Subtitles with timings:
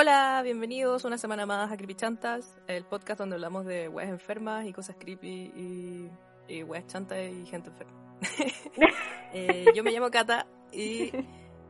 [0.00, 4.64] Hola, bienvenidos una semana más a Creepy Chantas, el podcast donde hablamos de weas enfermas
[4.64, 6.08] y cosas creepy y,
[6.46, 7.92] y weas chantas y gente enferma.
[9.34, 11.10] Eh, yo me llamo Cata y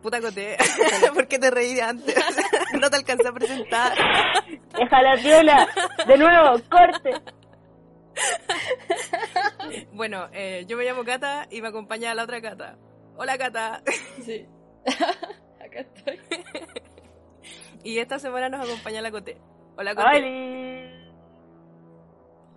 [0.03, 0.59] puta cote,
[1.15, 2.15] ¿por qué te reí de antes?
[2.79, 3.97] no te alcancé a presentar.
[4.79, 5.69] Deja la piola,
[6.07, 7.13] de nuevo, corte.
[9.95, 12.77] Bueno, eh, yo me llamo Cata y me acompaña la otra Cata.
[13.17, 13.83] Hola Cata.
[14.23, 14.47] Sí.
[14.85, 16.21] Acá estoy.
[17.83, 19.39] Y esta semana nos acompaña la Cote.
[19.77, 20.09] Hola Cote.
[20.09, 20.99] ¡Oli!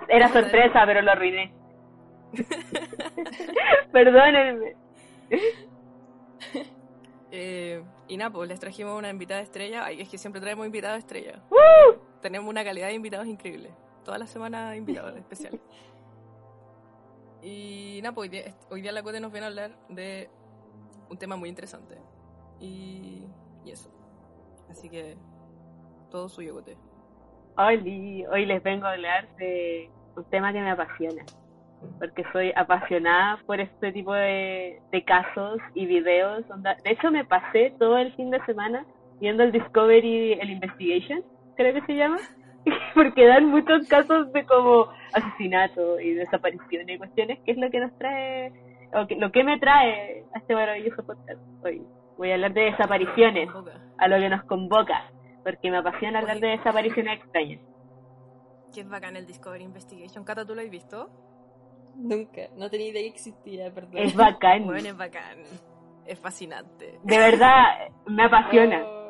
[0.08, 1.54] Era sorpresa, pero lo arruiné.
[3.91, 4.76] Perdónenme.
[7.34, 9.86] Eh, y nada, pues les trajimos una invitada estrella.
[9.86, 11.41] Ay, es que siempre traemos invitados estrella.
[11.49, 11.96] ¡Uh!
[12.22, 13.72] Tenemos una calidad de invitados increíble.
[14.04, 15.62] Todas las semanas invitados especiales.
[17.41, 20.30] Y nada, pues hoy día, hoy día la Cote nos viene a hablar de
[21.10, 21.98] un tema muy interesante.
[22.60, 23.24] Y,
[23.63, 23.90] y eso.
[24.72, 25.16] Así que
[26.10, 26.78] todo suyo, Cote.
[27.58, 31.24] Oli, hoy les vengo a hablar de un tema que me apasiona.
[32.00, 36.46] Porque soy apasionada por este tipo de, casos y videos.
[36.84, 38.86] De hecho, me pasé todo el fin de semana
[39.20, 41.24] viendo el Discovery, el Investigation,
[41.56, 42.18] creo que se llama.
[42.96, 47.80] Porque dan muchos casos de como asesinato y desapariciones y cuestiones, que es lo que
[47.80, 48.54] nos trae,
[48.94, 51.82] o que, lo que me trae a este maravilloso podcast hoy.
[52.22, 53.50] Voy a hablar de desapariciones,
[53.98, 55.10] a lo que nos convoca,
[55.44, 57.60] porque me apasiona hablar de desapariciones extrañas.
[58.72, 60.24] Qué bacán el Discovery Investigation.
[60.24, 61.10] Cata, ¿tú lo has visto?
[61.96, 62.41] Nunca.
[62.55, 63.98] No tenía idea que existía, perdón.
[63.98, 64.66] Es bacán.
[64.66, 65.40] Bueno, es bacán.
[66.06, 67.00] Es fascinante.
[67.02, 68.84] De verdad, me apasiona.
[68.85, 69.00] Oh,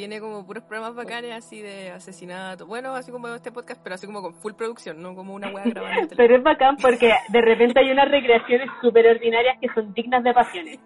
[0.00, 2.66] Tiene como puros programas bacanes así de asesinato.
[2.66, 5.64] Bueno, así como este podcast, pero así como con full producción, no como una wea
[5.66, 10.24] grabada Pero es bacán porque de repente hay unas recreaciones súper ordinarias que son dignas
[10.24, 10.78] de pasiones.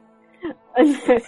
[0.75, 0.99] Ay,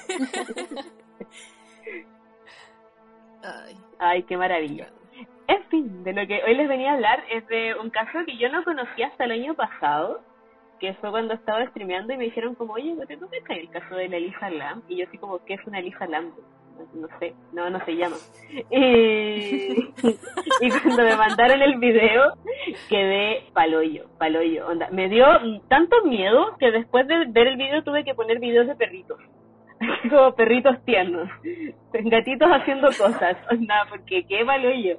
[4.01, 4.89] Ay, qué maravilla.
[5.47, 8.37] En fin, de lo que hoy les venía a hablar es de un caso que
[8.37, 10.23] yo no conocía hasta el año pasado,
[10.81, 13.95] que fue cuando estaba streameando y me dijeron como, oye, ¿te tú cae el caso
[13.95, 14.83] de la Elisa Lam?
[14.89, 16.33] Y yo así como, ¿qué es una Elisa Lam?
[16.95, 18.17] No, sé, no, no se llama.
[18.71, 19.77] Y,
[20.61, 22.33] y cuando me mandaron el video,
[22.89, 24.67] quedé paloyo, paloyo.
[24.67, 25.27] Onda, me dio
[25.69, 29.19] tanto miedo que después de ver el video tuve que poner videos de perritos.
[30.11, 31.29] Como perritos tiernos,
[31.93, 34.99] gatitos haciendo cosas, onda, porque qué paloyo.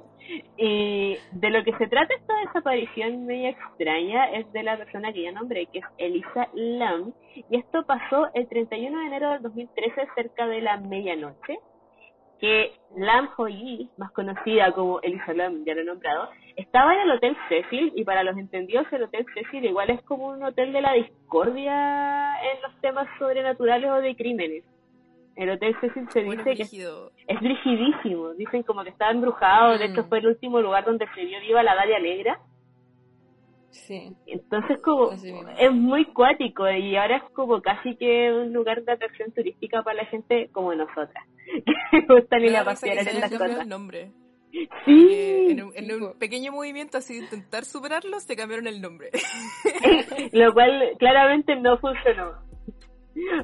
[0.56, 5.22] Y de lo que se trata esta desaparición media extraña es de la persona que
[5.22, 7.12] ya nombré, que es Elisa Lam.
[7.34, 11.58] Y esto pasó el 31 de enero del 2013, cerca de la medianoche.
[12.40, 17.10] Que Lam Hoyi, más conocida como Elisa Lam, ya lo he nombrado, estaba en el
[17.12, 17.92] Hotel Cecil.
[17.96, 22.34] Y para los entendidos, el Hotel Cecil igual es como un hotel de la discordia
[22.52, 24.64] en los temas sobrenaturales o de crímenes.
[25.38, 26.62] El Hotel Cecil se bueno, dice que
[27.28, 28.34] es rigidísimo.
[28.34, 29.78] Dicen como que estaba embrujado.
[29.78, 30.08] De hecho, Mm.
[30.08, 32.40] fue el último lugar donde se vio viva la Dalia Alegra.
[33.70, 34.12] Sí.
[34.26, 39.30] Entonces, como es muy cuático y ahora es como casi que un lugar de atracción
[39.32, 41.24] turística para la gente como nosotras.
[41.92, 43.60] Que gustan risa que pasear se en las cosas.
[43.60, 44.10] el nombre.
[44.84, 49.10] Sí, en un, en un pequeño movimiento así de intentar superarlo, se cambiaron el nombre.
[50.32, 52.47] lo cual claramente no funcionó.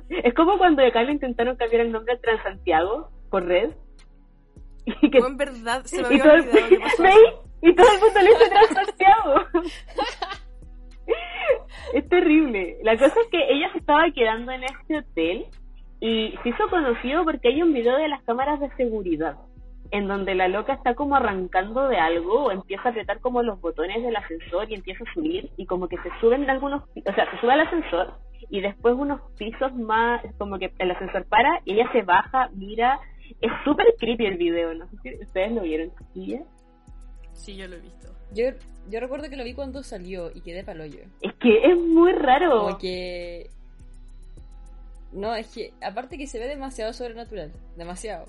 [0.08, 3.70] Es como cuando de acá le intentaron cambiar el nombre a Transantiago por red.
[4.86, 7.04] Y que en verdad se me y había todo, el, que pasó
[7.62, 9.34] y todo el mundo le dice Transantiago.
[11.94, 12.78] es terrible.
[12.82, 15.46] La cosa es que ella se estaba quedando en este hotel
[16.00, 19.38] y se hizo conocido porque hay un video de las cámaras de seguridad
[19.94, 23.60] en donde la loca está como arrancando de algo o empieza a apretar como los
[23.60, 27.14] botones del ascensor y empieza a subir y como que se suben de algunos, o
[27.14, 28.14] sea, se sube al ascensor
[28.50, 32.98] y después unos pisos más, como que el ascensor para y ella se baja, mira,
[33.40, 36.42] es súper creepy el video, no sé si ustedes lo vieron, chiquillas.
[37.32, 38.08] Sí, yo lo he visto.
[38.32, 38.46] Yo,
[38.90, 41.02] yo recuerdo que lo vi cuando salió y quedé paloyo.
[41.20, 42.64] Es que es muy raro.
[42.64, 43.48] Como que.
[45.12, 45.72] No, es que.
[45.80, 47.52] Aparte que se ve demasiado sobrenatural.
[47.76, 48.26] Demasiado.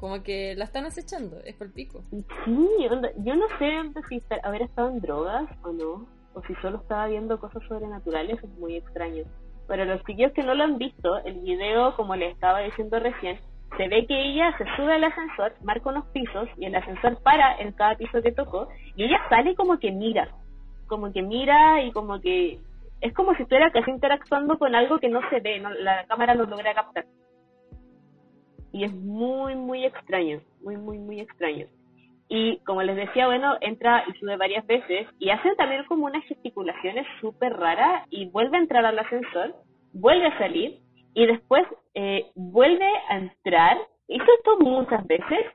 [0.00, 1.38] Como que la están acechando.
[1.44, 2.02] Es por pico.
[2.10, 6.78] Sí, onda, yo no sé si haber estado en drogas o no, o si solo
[6.78, 9.24] estaba viendo cosas sobrenaturales, es muy extraño.
[9.66, 13.38] Pero los chiquillos que no lo han visto, el video, como les estaba diciendo recién,
[13.76, 17.58] se ve que ella se sube al ascensor, marca unos pisos y el ascensor para
[17.58, 20.28] en cada piso que tocó y ella sale como que mira,
[20.86, 22.58] como que mira y como que
[23.00, 26.34] es como si estuviera casi interactuando con algo que no se ve, no, la cámara
[26.34, 27.04] no logra captar.
[28.72, 31.66] Y es muy, muy extraño, muy, muy, muy extraño.
[32.28, 36.24] Y como les decía, bueno, entra y sube varias veces y hace también como unas
[36.24, 39.54] gesticulaciones súper raras y vuelve a entrar al ascensor,
[39.94, 40.78] vuelve a salir
[41.14, 43.78] y después eh, vuelve a entrar
[44.08, 45.46] hizo esto muchas veces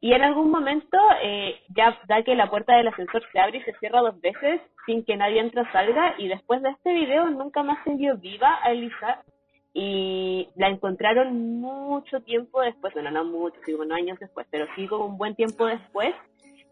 [0.00, 3.62] y en algún momento eh, ya da que la puerta del ascensor se abre y
[3.62, 7.30] se cierra dos veces sin que nadie entre o salga y después de este video
[7.30, 9.22] nunca más se vio viva a Elisa
[9.72, 14.86] y la encontraron mucho tiempo después, bueno, no mucho, sí, como años después, pero sí
[14.88, 16.12] como un buen tiempo después,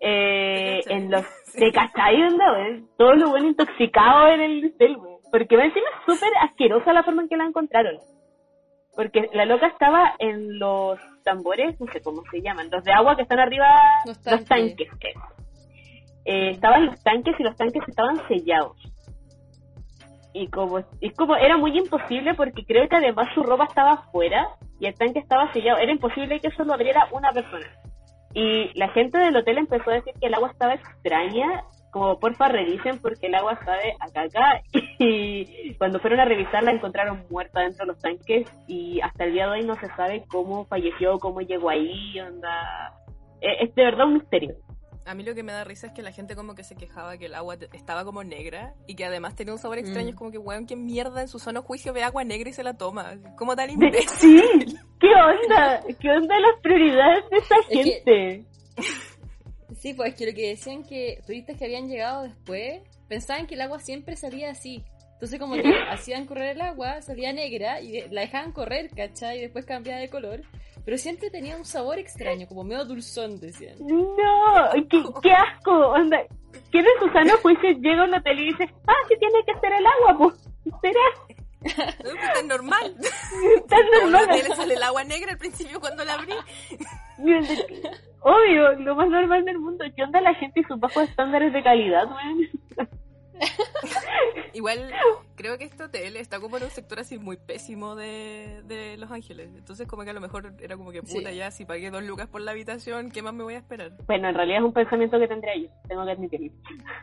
[0.00, 1.24] eh, en los
[1.54, 2.46] de cachai, onda,
[2.96, 4.96] todo lo bueno intoxicado en el hotel,
[5.30, 7.98] porque encima es súper asquerosa la forma en que la encontraron,
[8.96, 13.14] porque la loca estaba en los tambores, no sé cómo se llaman, los de agua
[13.14, 13.68] que están arriba,
[14.06, 14.88] los tanques,
[16.24, 18.76] eh, estaban los tanques y los tanques estaban sellados
[20.38, 24.49] y como es como era muy imposible porque creo que además su ropa estaba afuera
[24.79, 27.67] y el tanque estaba sellado era imposible que eso lo abriera una persona.
[28.35, 32.49] Y la gente del hotel empezó a decir que el agua estaba extraña como porfa
[32.49, 34.61] revisen porque el agua sabe a caca
[34.99, 39.32] y cuando fueron a revisar la encontraron muerta dentro de los tanques y hasta el
[39.32, 42.94] día de hoy no se sabe cómo falleció cómo llegó ahí onda.
[43.40, 44.55] E, es de verdad un misterio
[45.08, 47.16] a mí lo que me da risa es que la gente como que se quejaba
[47.16, 50.10] que el agua estaba como negra y que además tenía un sabor extraño.
[50.10, 50.19] Es mm.
[50.19, 52.75] como que, weón, ¿qué mierda en su sano juicio ve agua negra y se la
[52.75, 53.16] toma?
[53.38, 54.06] ¿Cómo tal imbécil?
[54.08, 55.82] Sí, ¿qué onda?
[55.99, 58.44] ¿Qué onda las prioridades de esa gente?
[59.78, 63.62] Sí, pues que lo que decían que turistas que habían llegado después pensaban que el
[63.62, 64.84] agua siempre salía así.
[65.14, 69.38] Entonces como que hacían correr el agua, salía negra y la dejaban correr, ¿cachai?
[69.38, 70.43] Y después cambiaba de color
[70.88, 73.76] pero siempre tenía un sabor extraño, como medio dulzón, decían.
[73.79, 76.17] No, qué, qué asco, onda.
[76.70, 79.70] ¿Quién en Susana Juicio llega a una tele y dice, ah, sí tiene que ser
[79.70, 80.50] el agua, pues,
[80.81, 80.99] será?
[81.61, 82.94] Pues, es normal.
[83.69, 84.29] Tan normal.
[84.29, 86.32] le sale el agua negra al principio cuando la abrí.
[88.23, 89.85] Obvio, lo más normal del mundo.
[89.94, 92.49] ¿Qué onda la gente y sus bajos estándares de calidad, man?
[94.55, 94.90] Igual
[95.37, 99.11] creo que este hotel está como en un sector así muy pésimo de, de Los
[99.11, 99.50] Ángeles.
[99.56, 102.29] Entonces como que a lo mejor era como que puta ya, si pagué dos lucas
[102.29, 103.93] por la habitación, ¿qué más me voy a esperar?
[104.06, 106.52] Bueno, en realidad es un pensamiento que tendría yo, tengo que admitirlo.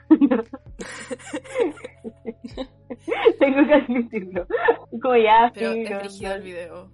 [3.40, 4.48] tengo que admitirlo.
[5.02, 6.90] Como ya, Pero es el video.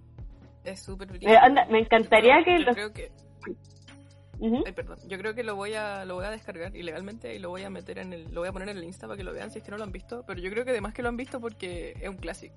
[0.64, 1.38] Es súper eh,
[1.70, 2.64] me encantaría que...
[2.66, 3.12] Creo que
[4.76, 4.98] perdón.
[5.08, 7.70] Yo creo que lo voy a lo voy a descargar ilegalmente y lo voy a
[7.70, 9.60] meter en el lo voy a poner en el Insta para que lo vean si
[9.60, 11.40] es que no lo han visto, pero yo creo que además que lo han visto
[11.40, 12.56] porque es un clásico.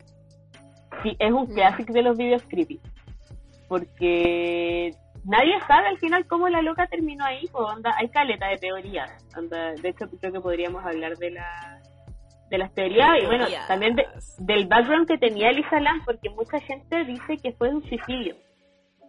[1.02, 2.80] Sí, es un clásico de los videos creepy.
[3.68, 4.94] Porque
[5.24, 9.10] nadie sabe al final cómo la loca terminó ahí, pues onda, hay caleta de teorías.
[9.82, 11.80] de hecho creo que podríamos hablar de la
[12.50, 13.96] de las teorías y bueno, también
[14.38, 18.36] del background que tenía Elisa Lam, porque mucha gente dice que fue un suicidio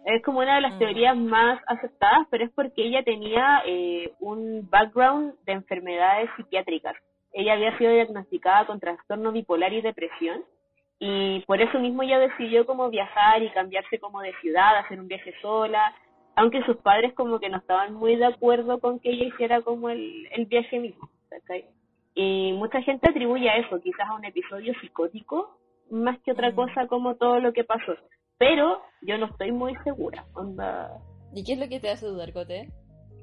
[0.06, 0.78] es como una de las mm.
[0.78, 6.94] teorías más aceptadas, pero es porque ella tenía eh, un background de enfermedades psiquiátricas.
[7.32, 10.44] Ella había sido diagnosticada con trastorno bipolar y depresión
[11.00, 15.08] y por eso mismo ella decidió como viajar y cambiarse como de ciudad, hacer un
[15.08, 15.92] viaje sola,
[16.36, 19.90] aunque sus padres como que no estaban muy de acuerdo con que ella hiciera como
[19.90, 21.10] el, el viaje mismo.
[22.14, 25.58] Y mucha gente atribuye a eso, quizás a un episodio psicótico,
[25.90, 26.54] más que otra mm.
[26.54, 27.96] cosa como todo lo que pasó
[28.38, 30.24] pero yo no estoy muy segura.
[30.34, 30.90] Onda...
[31.34, 32.68] ¿Y qué es lo que te hace dudar, Cote?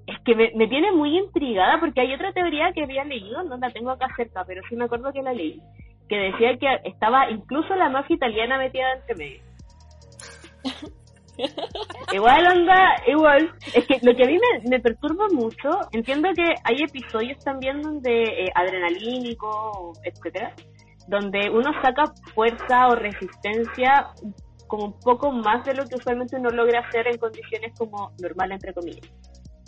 [0.06, 3.58] Es que me, me tiene muy intrigada porque hay otra teoría que había leído, no
[3.58, 5.62] la tengo acá cerca, pero sí me acuerdo que la leí,
[6.10, 9.42] que decía que estaba incluso la mafia italiana metida entre medio.
[12.14, 14.38] igual onda, igual, es que lo que a mí
[14.70, 20.54] me, perturba mucho, entiendo que hay episodios también donde eh, adrenalínico, etcétera,
[21.08, 24.12] donde uno saca fuerza o resistencia
[24.74, 28.54] como un poco más de lo que usualmente uno logra hacer en condiciones como normal,
[28.54, 29.08] entre comillas.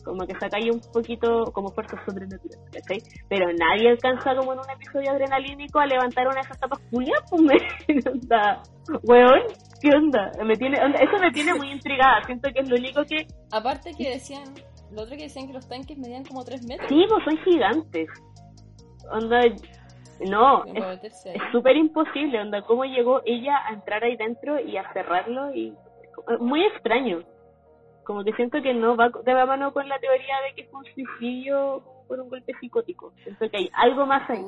[0.03, 3.03] Como que saca ahí un poquito como fuerza sobrenatural, ¿cachai?
[3.29, 7.13] Pero nadie alcanza como en un episodio adrenalínico a levantar una de esas tapas Julia,
[7.29, 7.41] pues
[7.87, 8.63] me onda,
[9.03, 9.43] weón,
[9.79, 10.31] ¿qué onda?
[10.43, 13.27] Me tiene, eso me tiene muy intrigada, siento que es lo único que...
[13.51, 14.55] Aparte que decían,
[14.91, 16.89] lo otro que decían que los tanques medían como 3 metros.
[16.89, 18.09] Sí, pues son gigantes.
[19.11, 19.39] Onda,
[20.21, 25.53] no, es súper imposible, onda, cómo llegó ella a entrar ahí dentro y a cerrarlo
[25.53, 25.73] y
[26.39, 27.23] muy extraño.
[28.03, 30.79] Como que siento que no va de la mano con la teoría de que fue
[30.79, 33.11] un suicidio por un golpe psicótico.
[33.23, 34.43] Siento que hay algo más ahí.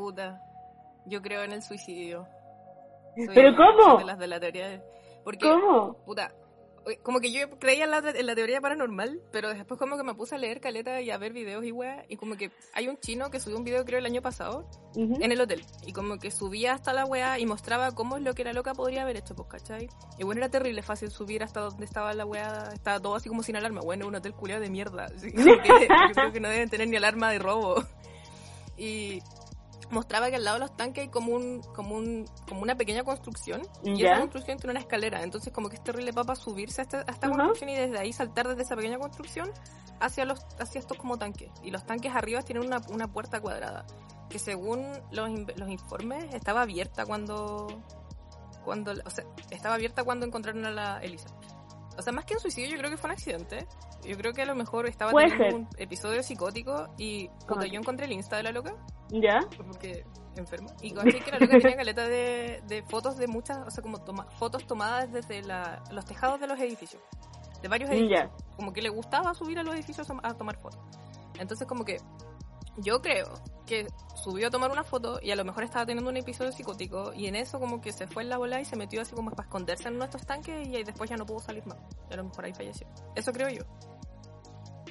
[1.07, 2.27] Yo creo en el suicidio.
[3.33, 3.97] ¿Pero cómo?
[3.97, 4.81] De las de la teoría
[5.24, 5.97] Porque, ¿Cómo?
[6.05, 6.31] Puta,
[7.03, 10.15] como que yo creía en la, en la, teoría paranormal, pero después como que me
[10.15, 12.98] puse a leer caleta y a ver videos y weá, y como que hay un
[12.98, 16.32] chino que subió un video creo el año pasado en el hotel, y como que
[16.32, 19.36] subía hasta la weá y mostraba cómo es lo que la loca podría haber hecho,
[19.36, 19.89] pues, ¿cachai?
[20.17, 23.44] Y bueno, era terrible fácil subir hasta donde estaba la weá, estaba todo así como
[23.44, 26.70] sin alarma, bueno, un hotel culiado de mierda, así que, yo creo que no deben
[26.70, 27.84] tener ni alarma de robo.
[28.77, 29.22] Y
[29.89, 33.03] mostraba que al lado de los tanques hay como un como un como una pequeña
[33.03, 35.24] construcción y esa construcción tiene una escalera.
[35.24, 37.36] Entonces como que es terrible papa subirse a esta, a esta Ajá.
[37.36, 39.51] construcción y desde ahí saltar desde esa pequeña construcción
[40.00, 41.51] hacia los hacia estos como tanques.
[41.63, 43.86] Y los tanques arriba tienen una, una puerta cuadrada
[44.29, 47.67] que según los, los informes estaba abierta cuando
[48.65, 51.29] cuando o sea estaba abierta cuando encontraron a la Elisa.
[51.98, 53.67] O sea más que un suicidio yo creo que fue un accidente.
[54.03, 55.53] Yo creo que a lo mejor estaba teniendo ser.
[55.56, 58.75] un episodio psicótico y cuando yo encontré el insta de la loca
[59.09, 59.39] ¿Ya?
[59.57, 60.69] porque enferma.
[60.81, 63.99] Y caché que la loca tenía caleta de, de fotos de muchas, o sea, como
[64.03, 67.01] toma, fotos tomadas desde la- los tejados de los edificios.
[67.61, 68.31] De varios edificios.
[68.55, 70.79] Como que le gustaba subir a los edificios a, tomar fotos.
[71.39, 71.97] Entonces, como que
[72.77, 73.33] yo creo
[73.65, 77.11] que subió a tomar una foto y a lo mejor estaba teniendo un episodio psicótico
[77.13, 79.31] y en eso como que se fue en la bola y se metió así como
[79.31, 81.77] para esconderse en estos tanques y ahí después ya no pudo salir más.
[82.09, 82.87] Y a lo mejor ahí falleció.
[83.15, 83.63] Eso creo yo.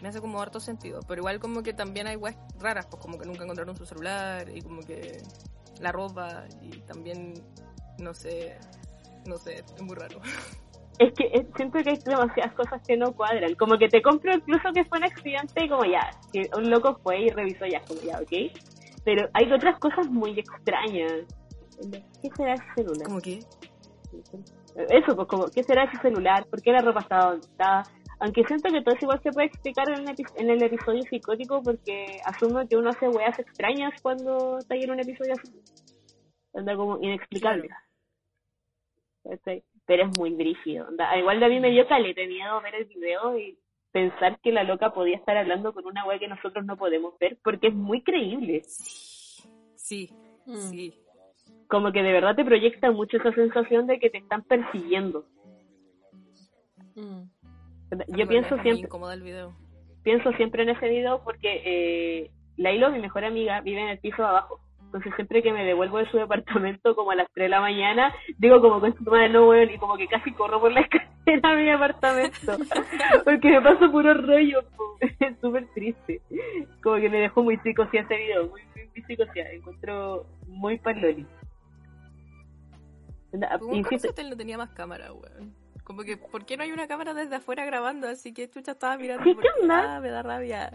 [0.02, 1.00] Me hace como harto sentido.
[1.06, 4.48] Pero igual como que también hay weas raras, pues como que nunca encontraron su celular
[4.48, 5.22] y como que
[5.80, 7.34] la ropa y también,
[7.98, 8.58] no sé,
[9.26, 10.20] no sé, es muy raro.
[10.98, 13.54] Es que eh, siento que hay demasiadas cosas que no cuadran.
[13.56, 16.98] Como que te compro incluso que fue un accidente y como ya, que un loco
[17.02, 18.50] fue y revisó ya, como ya, ok.
[19.04, 21.26] Pero hay otras cosas muy extrañas.
[22.22, 23.06] ¿Qué será ese celular?
[23.06, 23.40] Como que,
[24.88, 26.46] Eso, pues como, ¿qué será ese celular?
[26.46, 27.82] ¿Por qué la ropa estaba donde estaba?
[28.18, 31.02] Aunque siento que todo eso igual se puede explicar en el, epi- en el episodio
[31.02, 35.52] psicótico porque asumo que uno hace weas extrañas cuando está ahí en un episodio así.
[36.54, 37.68] Anda como inexplicable.
[39.86, 40.88] Pero es muy brígido.
[40.88, 41.16] onda.
[41.18, 43.58] Igual de a mí me dio caleta miedo ver el video y
[43.92, 47.38] pensar que la loca podía estar hablando con una wea que nosotros no podemos ver
[47.42, 48.62] porque es muy creíble.
[49.76, 50.10] sí,
[50.46, 50.54] Mm.
[50.70, 50.94] sí.
[51.68, 55.26] Como que de verdad te proyecta mucho esa sensación de que te están persiguiendo.
[56.94, 57.22] Mm.
[57.90, 59.54] Yo Me pienso siempre, incómoda el video.
[60.02, 64.22] pienso siempre en ese video porque eh, Lailo, mi mejor amiga, vive en el piso
[64.22, 64.60] de abajo.
[64.86, 68.14] Entonces siempre que me devuelvo de su departamento como a las 3 de la mañana,
[68.38, 70.80] digo como con tu madre no weón y como que casi corro por la
[71.26, 72.56] escalera a mi apartamento.
[73.24, 74.60] Porque me paso puro rollo,
[75.00, 76.22] es súper triste.
[76.82, 79.40] Como que me dejó muy psicoseada ese video, muy, muy, muy.
[79.52, 81.26] Encuentro muy paloli.
[83.32, 85.65] Anda, ¿Cómo que Insisto, no tenía más cámara, weón?
[85.86, 88.08] Como que, ¿por qué no hay una cámara desde afuera grabando?
[88.08, 89.22] Así que chucha estaba mirando.
[89.22, 89.96] Sí, ¿qué onda?
[89.96, 90.72] Ah, me da rabia.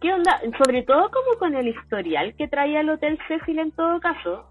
[0.00, 0.40] ¿Qué onda?
[0.62, 4.46] Sobre todo como con el historial que traía el Hotel Cecil en todo caso.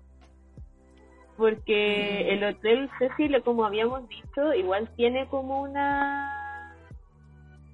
[1.37, 2.31] Porque Mm.
[2.33, 6.75] el Hotel Cecil, como habíamos dicho, igual tiene como una...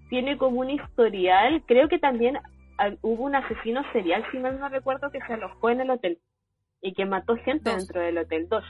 [0.10, 1.64] Tiene como un historial.
[1.66, 2.40] Creo que también
[2.78, 6.20] ah, hubo un asesino serial, si mal no recuerdo, que se alojó en el hotel.
[6.82, 7.78] Y que mató gente Dos.
[7.88, 8.48] dentro del hotel.
[8.50, 8.64] Dos.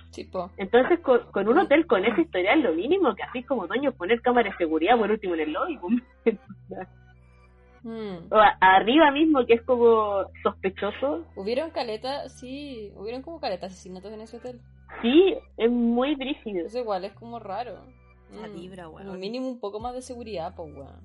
[0.57, 4.21] Entonces, con, con un hotel con ese historial, lo mínimo que así como dueño poner
[4.21, 5.79] cámara de seguridad por último en el lobby.
[7.83, 8.33] Mm.
[8.33, 11.23] o a- arriba mismo, que es como sospechoso.
[11.35, 14.59] Hubieron caleta, sí, hubieron como caleta asesinatos en ese hotel.
[15.01, 16.65] Sí, es muy brígido.
[16.65, 17.75] Eso igual es como raro.
[18.41, 18.53] La Mm.
[18.55, 19.07] vibra, weón.
[19.07, 20.99] Como mínimo un poco más de seguridad, pues, weón.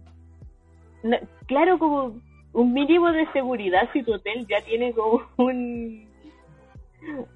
[1.05, 1.17] No,
[1.47, 2.21] claro, como
[2.53, 6.09] un mínimo de seguridad si tu hotel ya tiene como un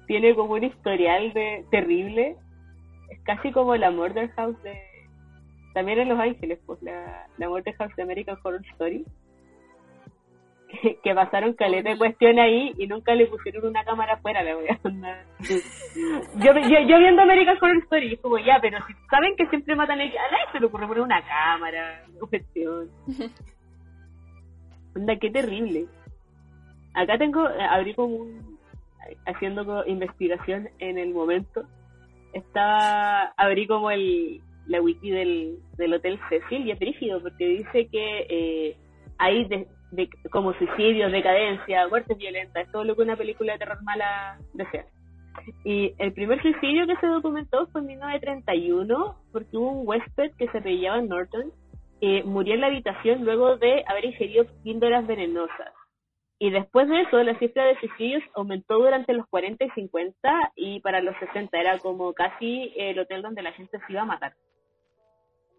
[0.07, 2.35] tiene como un historial de terrible.
[3.09, 4.87] Es casi como la Murder House de
[5.73, 9.05] también en Los Ángeles, pues la, la Murder House de American Horror Story.
[10.69, 14.57] Que, que pasaron caleta de cuestión ahí y nunca le pusieron una cámara afuera, la
[14.57, 14.79] wea.
[14.83, 15.23] onda.
[15.39, 19.75] Yo, yo, yo viendo American Horror Story, es como ya, pero si saben que siempre
[19.75, 22.89] matan a a nadie se le ocurre poner una cámara, una cuestión.
[24.95, 25.85] Onda, qué terrible.
[26.95, 28.56] Acá tengo, eh, abrí como un,
[29.25, 31.63] haciendo investigación en el momento.
[32.33, 37.87] Estaba, abrí como el, la wiki del, del Hotel Cecil y es brígido porque dice
[37.87, 38.77] que eh,
[39.17, 43.59] hay de, de- como suicidios, decadencia, muertes violentas, es todo lo que una película de
[43.59, 44.85] terror mala desea.
[45.63, 50.47] Y el primer suicidio que se documentó fue en 1931 porque hubo un huésped que
[50.49, 51.51] se apellidaba Norton
[52.01, 55.71] eh, murió en la habitación luego de haber ingerido píldoras venenosas.
[56.39, 60.79] Y después de eso, la cifra de suicidios aumentó durante los 40 y 50 y
[60.81, 64.33] para los 60 era como casi el hotel donde la gente se iba a matar.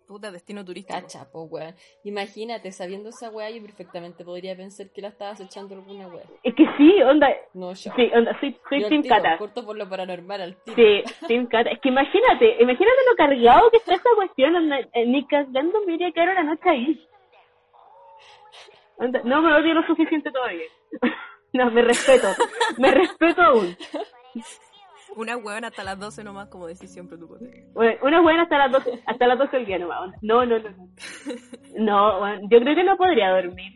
[0.07, 0.99] Puta, destino turístico.
[0.99, 1.75] Cacha, po, weón.
[2.03, 6.25] Imagínate, sabiendo esa weá, yo perfectamente podría pensar que la estabas echando alguna weá.
[6.43, 7.93] Es que sí, onda, No, yo.
[7.95, 9.37] sí, onda, soy, soy Yo Team tiro, Cata.
[9.37, 10.77] corto por lo paranormal al tiro.
[10.77, 11.69] Sí, Team Cata.
[11.71, 15.93] Es que imagínate, imagínate lo cargado que está esa cuestión, onda, eh, ni cagando me
[15.95, 17.07] iría a quedar una noche ahí.
[18.99, 20.64] No me odio lo suficiente todavía.
[21.52, 22.28] no, me respeto,
[22.78, 23.76] me respeto aún.
[25.17, 27.67] Una hueón hasta las 12 nomás, como decís siempre tu pote.
[27.73, 30.14] Bueno, una buena hasta las 12, hasta las 12 del día nomás.
[30.23, 30.69] No, no, no.
[30.69, 30.90] No,
[31.78, 33.73] no bueno, yo creo que no podría dormir.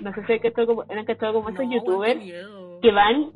[0.00, 2.20] No sé si hay cachado como, han cachado como esos youtubers
[2.82, 3.32] que van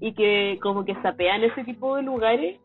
[0.00, 2.60] y que como que sapean ese tipo de lugares,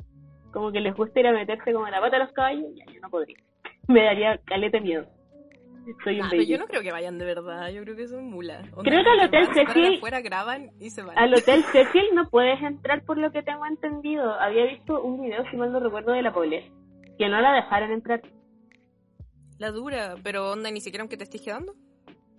[0.51, 2.85] como que les gusta ir a meterse como en la pata a los caballos, ya
[2.91, 3.37] yo no podría.
[3.87, 5.05] Me daría caleta miedo.
[6.03, 8.67] Soy un yo no creo que vayan de verdad, yo creo que son mulas.
[8.83, 11.17] Creo que al Hotel Cecil- afuera, graban y se van.
[11.17, 14.31] Al Hotel Cecil no puedes entrar por lo que tengo entendido.
[14.39, 16.71] Había visto un video, si mal no recuerdo, de la Paulette,
[17.17, 18.21] que no la dejaron entrar.
[19.59, 21.73] La dura, pero onda, ni siquiera aunque te estés quedando.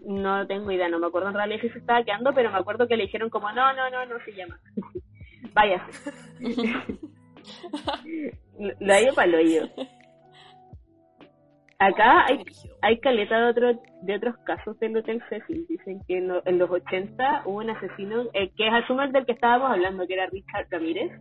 [0.07, 2.87] No tengo idea, no me acuerdo en realidad si se estaba quedando, pero me acuerdo
[2.87, 4.61] que le dijeron como, no, no, no, no se llama.
[5.55, 6.13] Váyase.
[8.59, 9.69] Lo- Lo hallo para lo hoyo.
[11.81, 12.43] Acá hay,
[12.83, 15.65] hay caleta de, otro, de otros casos del Hotel Cecil.
[15.69, 19.13] Dicen que en, lo- en los 80 hubo un asesino, eh, que es asumo el
[19.13, 21.13] del que estábamos hablando, que era Richard Ramírez,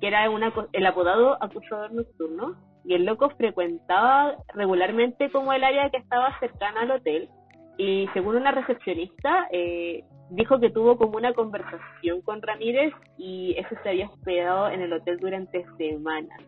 [0.00, 2.56] que era una, el apodado acusador nocturno.
[2.84, 7.28] Y el loco frecuentaba regularmente como el área que estaba cercana al hotel.
[7.76, 13.76] Y según una recepcionista, eh, dijo que tuvo como una conversación con Ramírez y ese
[13.82, 16.40] se había hospedado en el hotel durante semanas.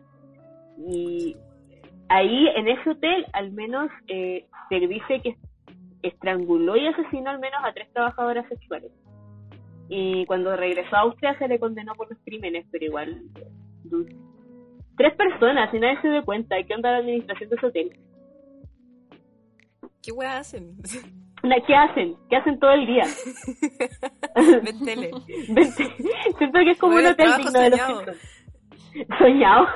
[0.79, 1.35] Y
[2.11, 5.35] ahí en ese hotel al menos eh, se dice que
[6.03, 8.91] estranguló y asesinó al menos a tres trabajadoras sexuales.
[9.89, 13.21] Y cuando regresó a Austria se le condenó por los crímenes, pero igual...
[14.97, 16.55] Tres personas y nadie se dio cuenta.
[16.63, 17.99] ¿Qué onda la administración de ese hotel?
[20.03, 20.77] ¿Qué weas hacen?
[21.65, 22.15] ¿Qué hacen?
[22.29, 23.03] ¿Qué hacen todo el día?
[24.63, 25.11] Ven tele.
[26.37, 27.79] Siento que es como un hotel digno de los
[29.17, 29.67] soñado.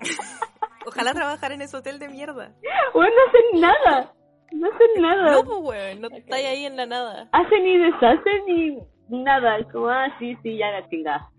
[0.86, 2.52] Ojalá trabajar en ese hotel de mierda.
[2.92, 4.12] Bueno, no hacen nada.
[4.52, 5.32] No hacen nada.
[5.32, 7.28] No, pues weón, no estáis ahí en la nada.
[7.32, 9.58] Hacen ni deshacen ni nada.
[9.58, 11.30] Es como, ah, sí, sí, ya la chingada.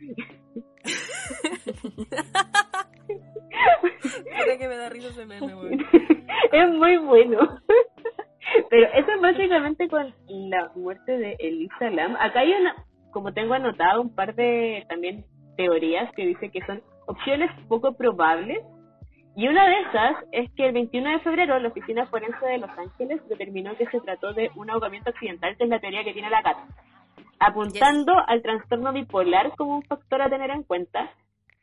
[3.81, 5.79] Puta que me da risa ese meme, weón.
[6.51, 7.39] es muy bueno.
[8.69, 12.15] Pero eso es básicamente con la muerte de Elisa Lam.
[12.19, 12.75] Acá hay una,
[13.11, 15.25] como tengo anotado, un par de también
[15.57, 18.59] teorías que dice que son opciones poco probables.
[19.35, 22.69] Y una de esas es que el 21 de febrero la Oficina Forense de Los
[22.77, 26.29] Ángeles determinó que se trató de un ahogamiento accidental, que es la teoría que tiene
[26.29, 26.65] la gata,
[27.39, 31.11] apuntando al trastorno bipolar como un factor a tener en cuenta,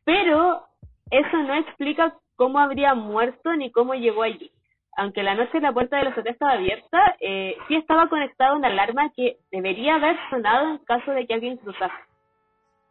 [0.05, 0.67] pero
[1.11, 4.51] eso no explica cómo habría muerto ni cómo llegó allí.
[4.95, 9.11] Aunque la noche la puerta del hotel estaba abierta, eh, sí estaba conectada una alarma
[9.17, 11.95] que debería haber sonado en caso de que alguien cruzase.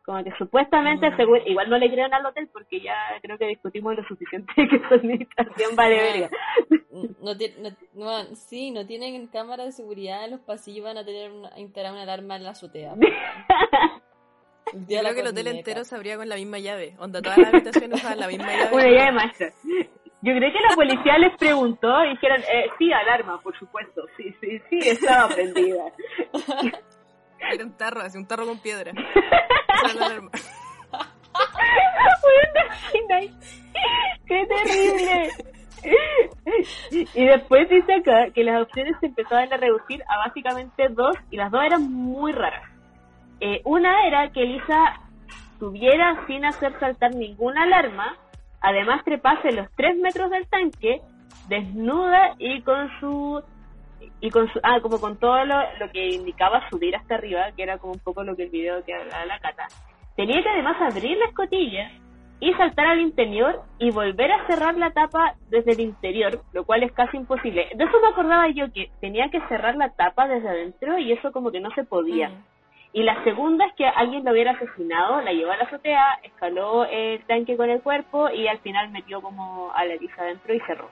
[0.04, 1.16] Como que supuestamente, Mm.
[1.18, 4.80] seguro, igual no le crean al hotel porque ya creo que discutimos lo suficiente que
[4.88, 6.30] su administración vale verga.
[7.22, 11.32] No, no, no- sí, no tienen cámara de seguridad en los pasillos, van a tener
[11.32, 12.96] una, a instalar una alarma en la azotea.
[14.88, 16.96] Yo creo que el hotel entero se abría con la misma llave.
[16.98, 18.70] Onda, todas las habitaciones usaban la misma llave.
[18.74, 19.52] Una llave maestra.
[20.24, 24.06] Yo creo que la policía les preguntó y dijeron, eh, sí, alarma, por supuesto.
[24.18, 25.84] Sí, sí, sí, estaba prendida.
[27.54, 28.92] Era un tarro, así un tarro con piedra.
[29.94, 30.30] Era la
[34.28, 35.30] ¡Qué terrible!
[36.92, 41.38] Y después dice acá que las opciones se empezaban a reducir a básicamente dos y
[41.38, 42.70] las dos eran muy raras.
[43.40, 45.02] Eh, una era que Elisa
[45.60, 48.16] subiera sin hacer saltar ninguna alarma,
[48.62, 51.02] además trepase los tres metros del tanque,
[51.50, 53.44] desnuda y con su
[54.20, 57.64] y con su, ah, como con todo lo, lo que indicaba subir hasta arriba, que
[57.64, 59.68] era como un poco lo que el video que hablaba la cata.
[60.16, 61.92] Tenía que además abrir la escotilla
[62.42, 66.84] y saltar al interior y volver a cerrar la tapa desde el interior, lo cual
[66.84, 67.70] es casi imposible.
[67.76, 71.32] De eso me acordaba yo que tenía que cerrar la tapa desde adentro y eso
[71.32, 72.32] como que no se podía.
[72.94, 76.84] Y la segunda es que alguien lo hubiera asesinado, la llevó a la azotea, escaló
[76.86, 80.60] el tanque con el cuerpo y al final metió como a la Elisa adentro y
[80.62, 80.90] cerró.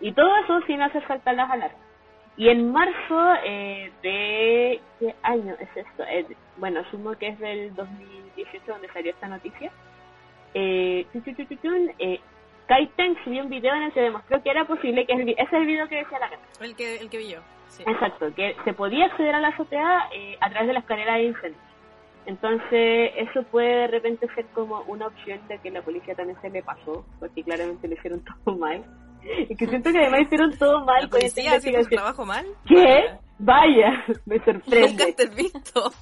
[0.00, 1.91] Y todo eso sin hacer saltar las alarmas.
[2.36, 4.80] Y en marzo eh, de...
[4.98, 6.02] ¿Qué año es esto?
[6.04, 9.70] Eh, bueno, asumo que es del 2018 donde salió esta noticia.
[10.54, 11.06] Eh,
[11.98, 12.20] eh,
[12.66, 15.52] Kaiten subió un video en el que demostró que era posible, que es el, es
[15.52, 16.42] el video que decía la cara.
[16.60, 17.40] El que, el que vi yo.
[17.68, 17.82] Sí.
[17.86, 21.24] Exacto, que se podía acceder a la azotea eh, a través de la escalera de
[21.24, 21.62] incendios.
[22.26, 26.50] Entonces, eso puede de repente ser como una opción de que la policía también se
[26.50, 28.84] le pasó, porque claramente lo hicieron todo mal.
[29.48, 32.46] Y que siento que además hicieron todo mal ¿La policía haciendo su trabajo mal?
[32.66, 33.04] ¿Qué?
[33.38, 35.12] Vaya, me Nunca sorprende.
[35.12, 35.92] te he visto.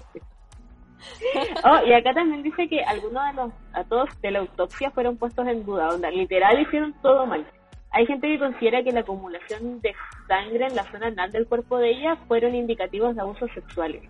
[1.65, 5.47] Oh, y acá también dice que algunos de los todos de la autopsia fueron puestos
[5.47, 7.47] en duda, onda, literal hicieron todo mal.
[7.93, 9.95] Hay gente que considera que la acumulación de
[10.29, 14.03] sangre en la zona anal del cuerpo de ella fueron indicativos de abusos sexuales.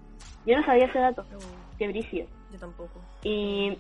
[0.46, 1.24] Yo no sabía ese dato,
[1.78, 2.26] qué brígido.
[2.52, 3.00] Yo tampoco.
[3.22, 3.78] Y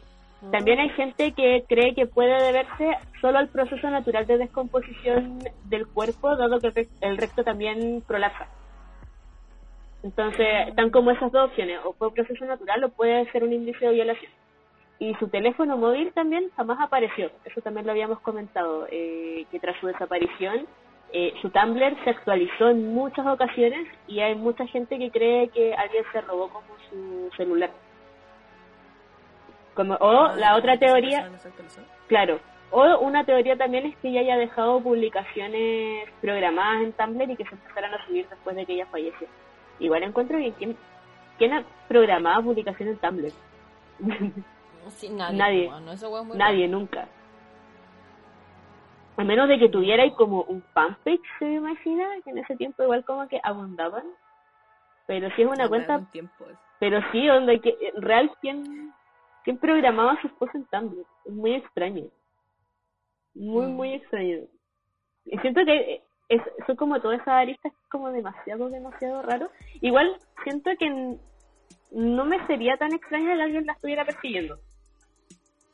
[0.50, 5.86] también hay gente que cree que puede deberse solo al proceso natural de descomposición del
[5.86, 8.46] cuerpo, dado que el rec- el recto también prolapsa.
[10.02, 13.88] Entonces, están como esas dos opciones, o fue proceso natural o puede ser un indicio
[13.88, 14.32] de violación.
[15.02, 17.30] y su teléfono móvil también jamás apareció.
[17.46, 20.66] Eso también lo habíamos comentado, eh, que tras su desaparición
[21.12, 25.74] eh, su Tumblr se actualizó en muchas ocasiones y hay mucha gente que cree que
[25.74, 27.70] alguien se robó como su celular.
[29.74, 31.30] Como, o Ah, la otra ¿no se teoría,
[32.08, 37.36] claro, o una teoría también es que ella haya dejado publicaciones programadas en Tumblr y
[37.36, 39.26] que se empezaran a subir después de que ella falleció.
[39.78, 40.76] Igual encuentro bien, ¿quién,
[41.38, 43.32] quién ha programado publicaciones en Tumblr?
[44.88, 45.38] Sí, nadie.
[45.38, 45.70] Nadie.
[45.92, 47.06] es muy Nadie, nunca.
[49.16, 52.82] A menos de que tuvierais como un fanpage, se me imagina, que en ese tiempo
[52.82, 54.04] igual como que abundaban.
[55.06, 56.46] Pero si es una cuenta, tiempo,
[56.78, 58.94] pero sí, donde que, en real, ¿quién,
[59.44, 61.04] ¿quién programaba sus cosas en Tumblr?
[61.24, 62.06] Es muy extraño.
[63.34, 63.70] Muy, Mm.
[63.70, 64.38] muy extraño.
[65.26, 69.50] Y siento que es, son como todas esas aristas como demasiado, demasiado raro.
[69.80, 71.16] Igual siento que
[71.92, 74.58] no me sería tan extraño que alguien la estuviera persiguiendo.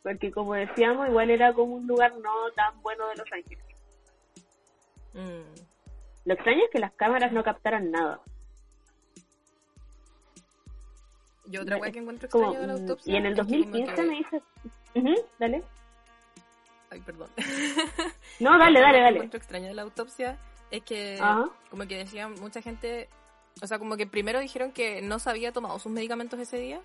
[0.02, 3.64] Porque como decíamos, igual era como un lugar no tan bueno de Los Ángeles.
[5.14, 5.66] Mm.
[6.26, 8.20] Lo extraño es que las cámaras no captaran nada.
[11.48, 13.12] Yo otra wea que encuentro Como, extraño de la mm, autopsia.
[13.12, 14.42] y en el es que como 2015 que- me dice...
[14.94, 15.62] Ujú, dale.
[16.90, 17.28] Ay, perdón.
[18.40, 19.16] No, dale, dale, que dale.
[19.16, 20.38] encuentro extraño de la autopsia
[20.70, 21.48] es que, Ajá.
[21.70, 23.08] como que decían mucha gente,
[23.62, 26.80] o sea, como que primero dijeron que no se había tomado sus medicamentos ese día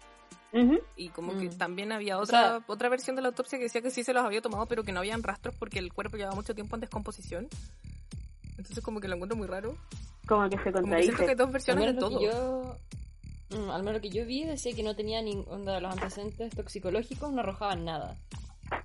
[0.53, 0.79] Ujú.
[0.95, 1.57] y como que Mm.
[1.57, 4.13] también había O otra sea- otra versión de la autopsia que decía que sí se
[4.13, 6.81] los había tomado, pero que no habían rastros porque el cuerpo llevaba mucho tiempo en
[6.81, 7.47] descomposición.
[8.57, 9.75] Entonces como que lo encuentro muy raro.
[10.27, 11.35] Como que se Como que siento que hay contradice.
[11.35, 12.21] dos versiones de lo todo.
[12.21, 12.77] yo,
[13.51, 17.31] al menos lo que yo vi decía que no tenía ningún de los antecedentes toxicológicos,
[17.31, 18.17] no arrojaban nada.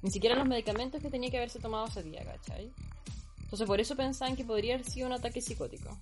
[0.02, 2.70] Ni siquiera los medicamentos que tenía que haberse tomado ese día, ¿cachai?
[3.42, 5.96] Entonces por eso pensaban que podría haber sido un ataque psicótico.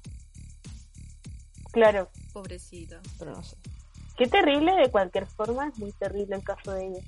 [1.72, 2.08] Claro.
[2.32, 3.00] Pobrecita.
[3.18, 3.56] Pero no sé.
[4.16, 7.00] Qué terrible de cualquier forma, es muy terrible el caso de ella.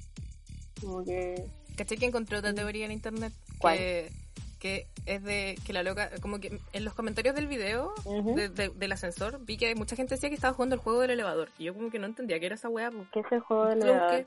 [0.80, 1.46] Como que...
[1.76, 3.32] ¿Cachai que encontré otra teoría en internet?
[3.58, 3.78] ¿Cuál?
[3.78, 4.12] Que,
[4.58, 8.34] que es de que la loca, como que en los comentarios del video Ujú.
[8.34, 11.10] de- de- del ascensor vi que mucha gente decía que estaba jugando el juego del
[11.10, 11.50] elevador.
[11.58, 12.90] Y yo como que no entendía qué era esa weá.
[12.90, 13.06] pues.
[13.12, 14.26] ¿Qué es el juego de Lo la busqué.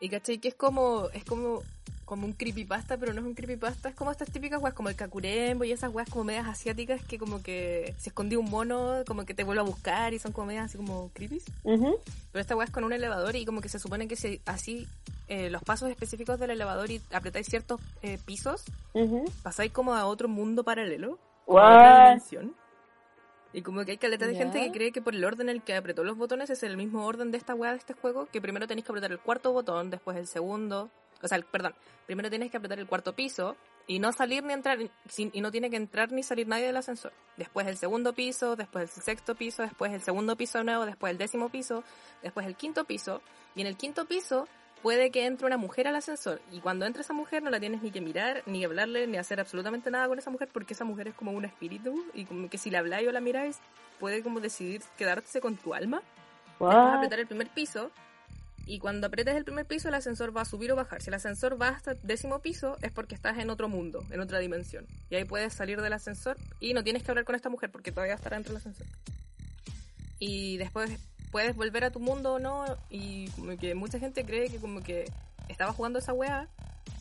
[0.00, 1.62] Y cachai que es como, es como,
[2.06, 4.94] como un creepypasta, pero no es un creepypasta, es como estas típicas weas, como el
[4.94, 9.26] kakurembo y esas weas como medias asiáticas que como que se escondió un mono, como
[9.26, 11.42] que te vuelve a buscar y son como medias así como creepy.
[11.64, 11.98] Ujú.
[12.32, 14.86] Pero esta wea es con un elevador y como que se supone que si así
[15.26, 18.62] eh, los pasos específicos del elevador y apretáis ciertos eh, pisos,
[18.94, 19.24] Ujú.
[19.42, 22.04] pasáis como a otro mundo paralelo, como a otra What?
[22.04, 22.54] dimensión.
[23.52, 25.62] Y como que hay caleta de gente que cree que por el orden en el
[25.62, 28.40] que apretó los botones es el mismo orden de esta weá de este juego, que
[28.40, 30.90] primero tenéis que apretar el cuarto botón, después el segundo,
[31.22, 31.74] o sea, perdón,
[32.06, 35.70] primero tienes que apretar el cuarto piso y no salir ni entrar, y no tiene
[35.70, 37.12] que entrar ni salir nadie del ascensor.
[37.36, 41.10] Después el segundo piso, después el sexto piso, después el segundo piso de nuevo, después
[41.10, 41.84] el décimo piso,
[42.22, 43.22] después el quinto piso,
[43.54, 44.48] y en el quinto piso
[44.82, 47.82] puede que entre una mujer al ascensor y cuando entre esa mujer no la tienes
[47.82, 51.08] ni que mirar, ni hablarle, ni hacer absolutamente nada con esa mujer porque esa mujer
[51.08, 53.58] es como un espíritu y como que si la habláis o la miráis
[53.98, 56.02] puede como decidir quedarse con tu alma.
[56.50, 56.94] Después What?
[56.96, 57.90] apretar el primer piso
[58.66, 61.00] y cuando apretes el primer piso el ascensor va a subir o bajar.
[61.00, 64.20] Si el ascensor va hasta el décimo piso es porque estás en otro mundo, en
[64.20, 64.86] otra dimensión.
[65.08, 67.92] Y ahí puedes salir del ascensor y no tienes que hablar con esta mujer porque
[67.92, 68.86] todavía estará dentro del ascensor.
[70.18, 70.98] Y después
[71.30, 74.82] puedes volver a tu mundo o no y como que mucha gente cree que como
[74.82, 75.04] que
[75.48, 76.48] estaba jugando esa weá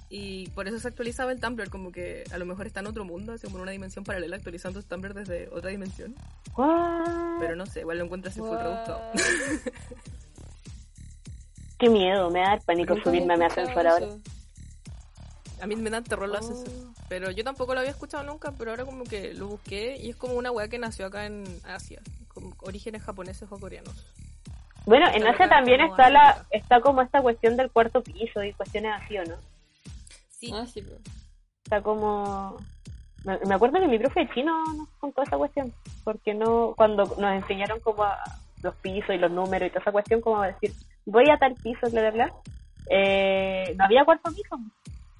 [0.07, 3.05] y por eso se actualizaba el Tumblr como que a lo mejor está en otro
[3.05, 6.15] mundo, así como en una dimensión paralela actualizando su Tumblr desde otra dimensión.
[6.55, 7.39] What?
[7.39, 8.61] Pero no sé, igual lo encuentro así full What?
[8.61, 9.11] rebuscado.
[11.77, 14.07] Qué miedo, me da pánico Nunca subirme a mi ascensor ahora.
[15.61, 16.39] A mí me dan terror los Oh.
[16.51, 16.75] ascensores.
[17.09, 20.15] Pero yo tampoco lo había escuchado nunca, pero ahora como que lo busqué y es
[20.15, 22.01] como una weá que nació acá en Asia,
[22.33, 23.93] con orígenes japoneses o coreanos.
[24.85, 28.93] Bueno, en Asia también está la está como esta cuestión del cuarto piso y cuestiones
[29.01, 29.35] así, ¿o no?
[30.29, 30.97] Sí, Ah, sí, pero...
[31.63, 32.57] Está como...
[33.23, 37.05] Me, me acuerdo que mi profe de chino nos contó esa cuestión, porque no cuando
[37.17, 38.17] nos enseñaron como a
[38.61, 40.71] los pisos y los números y toda esa cuestión, como a decir,
[41.05, 42.33] voy a tal piso, bla, bla, bla,
[42.89, 44.57] eh, no había cuarto piso,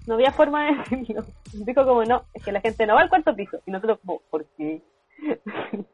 [0.07, 1.25] no había forma de decirlo.
[1.53, 4.21] Dijo como, no, es que la gente no va al cuarto piso, y nosotros como,
[4.29, 4.81] ¿por qué?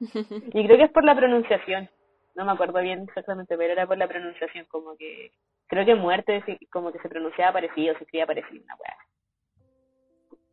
[0.00, 1.88] y creo que es por la pronunciación,
[2.34, 5.32] no me acuerdo bien exactamente, pero era por la pronunciación, como que,
[5.66, 8.96] creo que muerte, como que se pronunciaba parecido, se escribía parecido, una weá.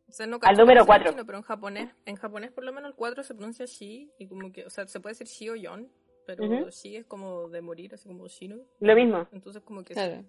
[0.08, 1.10] o sea, no Al número cómo se dice cuatro.
[1.12, 4.28] chino, pero en japonés, en japonés por lo menos el 4 se pronuncia shi y
[4.28, 5.88] como que, o sea, se puede decir shi o yon,
[6.26, 6.68] pero Ujú.
[6.70, 8.56] shi es como de morir, así como shino.
[8.80, 9.26] Lo mismo.
[9.32, 10.00] Entonces como que sí.
[10.00, 10.22] Claro.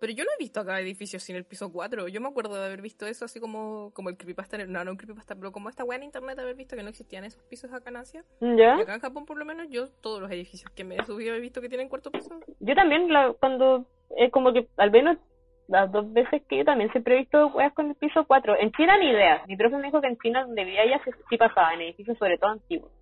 [0.00, 2.06] Pero yo no he visto acá edificios sin el piso 4.
[2.06, 4.54] Yo me acuerdo de haber visto eso así como, como el creepypasta.
[4.54, 6.76] en el- No, no un creepypasta, pero como esta weá en internet de haber visto
[6.76, 8.24] que no existían esos pisos acá en Asia.
[8.40, 8.76] ¿Ya?
[8.78, 11.34] Y acá en Japón, por lo menos, yo todos los edificios que me he subido
[11.34, 12.30] he visto que tienen cuarto piso.
[12.60, 15.18] Yo también, la- cuando, es como que al menos
[15.66, 18.54] las dos veces que yo también siempre he visto weas con el piso 4.
[18.56, 19.42] En China ni idea.
[19.48, 22.16] Mi profe me dijo que en China donde vivía ella sí, sí pasaba, en edificios
[22.18, 22.92] sobre todo antiguos.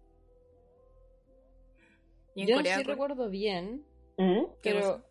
[2.36, 3.82] Y en Yo Corea, sí con- recuerdo bien,
[4.18, 4.44] ¿Mm?
[4.62, 5.02] ¿Qué pero,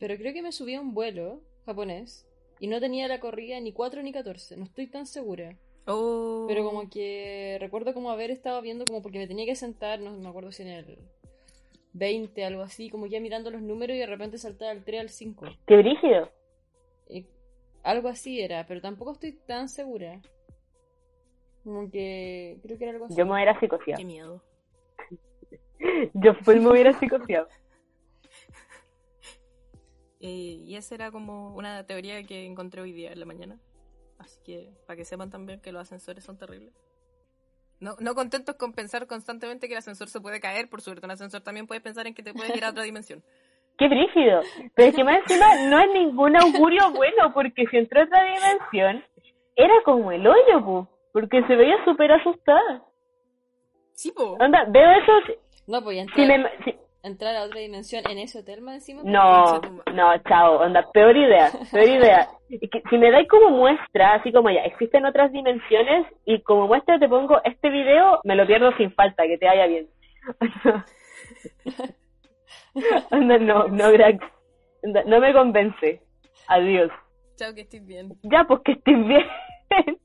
[0.00, 2.26] pero creo que me subí a un vuelo japonés
[2.58, 5.56] y no tenía la corrida ni 4 ni 14, no estoy tan segura.
[5.86, 6.46] Oh.
[6.48, 10.10] Pero como que recuerdo como haber estado viendo como porque me tenía que sentar, no
[10.12, 10.98] me acuerdo si en el
[11.92, 15.08] 20, algo así, como ya mirando los números y de repente saltar al 3 al
[15.10, 15.46] 5.
[15.66, 16.30] Qué brígido.
[17.10, 17.26] Y
[17.82, 20.20] algo así era, pero tampoco estoy tan segura.
[21.64, 23.16] Como que creo que era algo así.
[23.16, 23.98] Yo me hubiera psicoseado.
[23.98, 24.42] Qué miedo.
[26.14, 27.48] Yo full me hubiera psicoseado.
[30.20, 33.58] Eh, y esa era como una teoría que encontré hoy día en la mañana.
[34.18, 36.72] Así que para que sepan también que los ascensores son terribles.
[37.80, 41.10] No, no contentos con pensar constantemente que el ascensor se puede caer, por suerte un
[41.10, 43.22] ascensor también puedes pensar en que te puedes ir a otra dimensión.
[43.78, 44.42] Qué brígido.
[44.74, 48.22] Pero es que más encima no es ningún augurio bueno, porque si entró a otra
[48.22, 49.04] dimensión,
[49.56, 52.84] era como el hoyo, pu, porque se veía súper asustada.
[53.94, 54.36] Sí, po.
[54.38, 55.12] Onda, veo eso.
[55.66, 59.02] No, pues Si entrar, me, si- entrar a otra dimensión en ese hotel más encima.
[59.04, 59.60] no,
[59.92, 62.28] no, chao, onda, peor idea, peor idea.
[62.52, 66.98] Que si me dais como muestra, así como ya, existen otras dimensiones, y como muestra
[66.98, 69.88] te pongo este video, me lo pierdo sin falta, que te vaya bien.
[73.10, 73.84] Onda, no, no.
[74.82, 76.00] Onda, no me convence.
[76.48, 76.90] Adiós.
[77.36, 78.12] Chao, que estés bien.
[78.22, 79.26] Ya, pues que estés bien.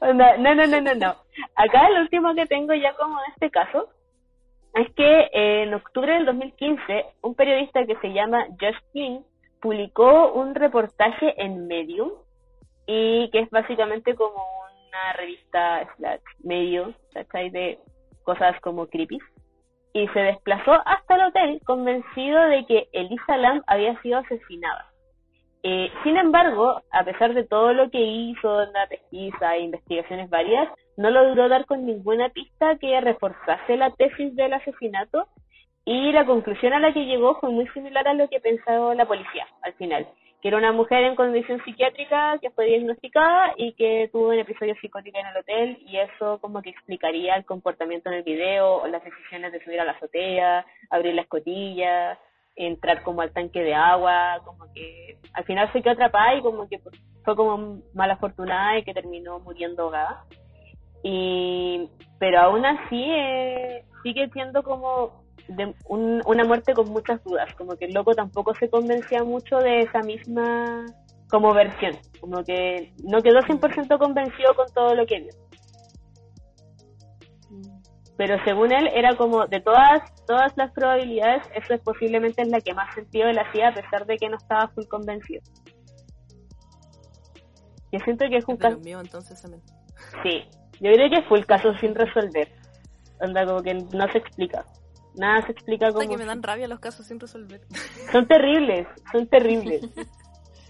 [0.00, 1.14] Onda, no, no, no, no, no.
[1.56, 3.88] Acá lo último que tengo ya como en este caso
[4.74, 9.20] es que eh, en octubre del 2015 un periodista que se llama Josh King
[9.60, 12.10] publicó un reportaje en Medium
[12.86, 14.42] y que es básicamente como
[14.88, 17.50] una revista slash medio, ¿cachai?
[17.50, 17.78] De
[18.24, 19.18] cosas como creepy.
[19.92, 24.89] Y se desplazó hasta el hotel convencido de que Elisa Lam había sido asesinada.
[25.62, 30.30] Eh, sin embargo, a pesar de todo lo que hizo en la pesquisa e investigaciones
[30.30, 35.28] varias, no logró dar con ninguna pista que reforzase la tesis del asesinato
[35.84, 39.06] y la conclusión a la que llegó fue muy similar a lo que pensaba la
[39.06, 40.06] policía al final,
[40.40, 44.74] que era una mujer en condición psiquiátrica que fue diagnosticada y que tuvo un episodio
[44.80, 48.86] psicótico en el hotel y eso como que explicaría el comportamiento en el video o
[48.86, 52.18] las decisiones de subir a la azotea, abrir la escotilla,
[52.56, 56.68] entrar como al tanque de agua, como que al final se quedó atrapada y como
[56.68, 56.80] que
[57.24, 60.24] fue como mala afortunada y que terminó muriendo ahogada.
[61.02, 67.52] Y, pero aún así eh, sigue siendo como de un- una muerte con muchas dudas,
[67.56, 70.84] como que el loco tampoco se convencía mucho de esa misma
[71.30, 75.32] como versión, como que no quedó 100% convencido con todo lo que vio.
[78.20, 82.74] Pero según él era como de todas todas las probabilidades, eso es posiblemente la que
[82.74, 85.40] más sentido él hacía a pesar de que no estaba full convencido.
[87.90, 89.62] Yo siento que es un caso, míos, entonces también.
[90.22, 90.44] sí,
[90.82, 92.52] yo creo que fue el caso sin resolver.
[93.22, 94.66] Onda como que no se explica.
[95.14, 97.62] Nada se explica como que me dan rabia los casos sin resolver.
[98.12, 99.80] son terribles, son terribles.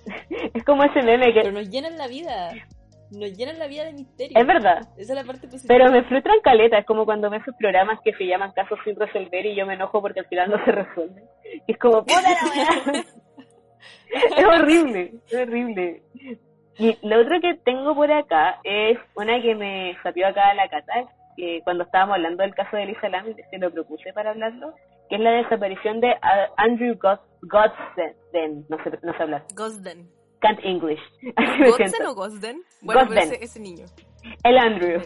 [0.55, 2.53] es como ese meme Pero que nos llenan la vida.
[3.11, 4.39] Nos llenan la vida de misterio.
[4.39, 5.69] es verdad, Esa es la parte positiva.
[5.69, 8.95] Pero me frustran caleta, es como cuando veo esos programas que se llaman casos sin
[8.97, 11.25] resolver y yo me enojo porque al final no se resuelven.
[11.67, 12.21] Y es como, ¡puta
[14.37, 16.03] es horrible, es horrible.
[16.79, 20.69] Y lo otro que tengo por acá es una que me sapió acá a la
[20.69, 24.75] Cata, que cuando estábamos hablando del caso de Elisa Lam, se lo propuse para hablarlo,
[25.09, 26.15] que es la desaparición de
[26.57, 30.09] Andrew Godsden, no sé, no sé hablar, Gosden.
[30.41, 31.01] Can't English,
[31.79, 32.63] ¿Gosden o Gosden?
[32.83, 33.35] Bueno, pero Gosden.
[33.35, 33.87] ese, ese niño.
[34.45, 35.01] El Andrew,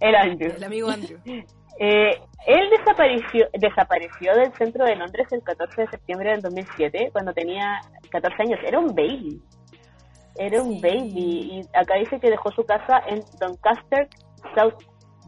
[0.00, 0.52] el Andrew.
[0.56, 1.18] El amigo Andrew.
[1.80, 7.32] Eh, él desapareció, desapareció del centro de Londres el 14 de septiembre del 2007, cuando
[7.32, 8.60] tenía 14 años.
[8.62, 9.40] Era un baby.
[10.36, 10.80] Era un Sí.
[10.82, 11.10] baby.
[11.16, 14.06] Y acá dice que dejó su casa en Doncaster,
[14.54, 14.74] South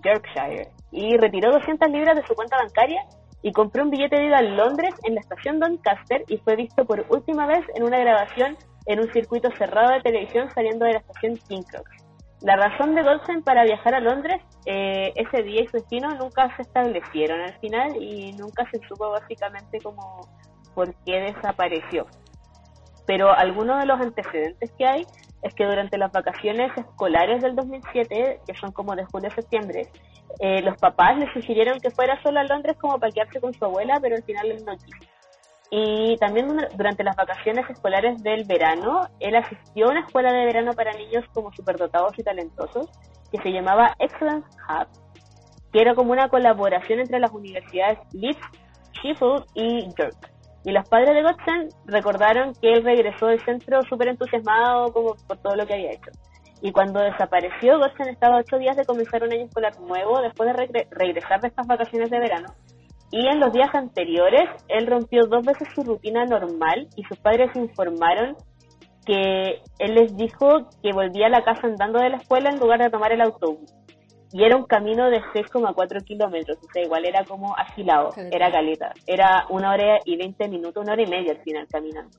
[0.05, 0.69] Yorkshire.
[0.93, 3.01] Y retiró 200 libras de su cuenta bancaria
[3.43, 6.85] y compró un billete de ida a Londres en la estación Doncaster y fue visto
[6.85, 10.99] por última vez en una grabación en un circuito cerrado de televisión saliendo de la
[10.99, 12.05] estación King Cross.
[12.43, 16.55] La razón de Goldstein para viajar a Londres eh, ese día y su destino nunca
[16.57, 20.29] se establecieron al final y nunca se supo básicamente como
[20.75, 22.07] por qué desapareció.
[23.07, 25.07] Pero algunos de los antecedentes que hay
[25.43, 29.89] es que durante las vacaciones escolares del 2007, que son como de julio a septiembre,
[30.41, 33.65] eh, los papás le sugirieron que fuera solo a Londres como para quedarse con su
[33.65, 35.14] abuela, pero al final él no quiso.
[35.71, 40.45] Y también dura- durante las vacaciones escolares del verano, él asistió a una escuela de
[40.45, 42.89] verano para niños como superdotados y talentosos,
[43.33, 44.87] que se llamaba Excellence Hub,
[45.73, 48.39] que era como una colaboración entre las universidades Leeds,
[48.93, 50.31] Sheffield y York.
[50.65, 55.37] Y los padres de Gottschalk recordaron que él regresó del centro súper entusiasmado como por
[55.39, 56.11] todo lo que había hecho.
[56.63, 60.87] Y cuando desapareció, Gottschalk estaba ocho días de comenzar un año escolar nuevo después de
[60.91, 62.49] regresar de estas vacaciones de verano.
[63.17, 67.49] Y en los días anteriores, él rompió dos veces su rutina normal y sus padres
[67.55, 68.35] informaron
[69.07, 72.81] que él les dijo que volvía a la casa andando de la escuela en lugar
[72.81, 73.73] de tomar el autobús.
[74.33, 78.93] Y era un camino de 6,4 kilómetros, o sea, igual era como agilado, era caleta.
[79.07, 82.19] Era una hora y 20 minutos, una hora y media al final caminando.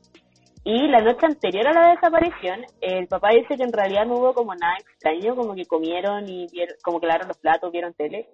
[0.63, 4.33] Y la noche anterior a la desaparición, el papá dice que en realidad no hubo
[4.33, 8.29] como nada extraño, como que comieron y vieron, como que lavaron los platos, vieron tele.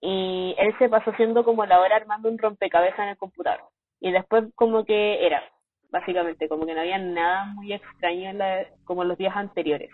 [0.00, 3.62] Y él se pasó haciendo como la hora armando un rompecabezas en el computador.
[4.00, 5.42] Y después como que era,
[5.90, 9.90] básicamente, como que no había nada muy extraño en la, como los días anteriores.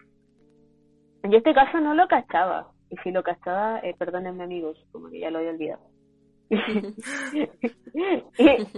[1.22, 5.20] En este caso no lo cachaba, y si lo cachaba, eh, perdónenme amigos, como que
[5.20, 5.82] ya lo había olvidado.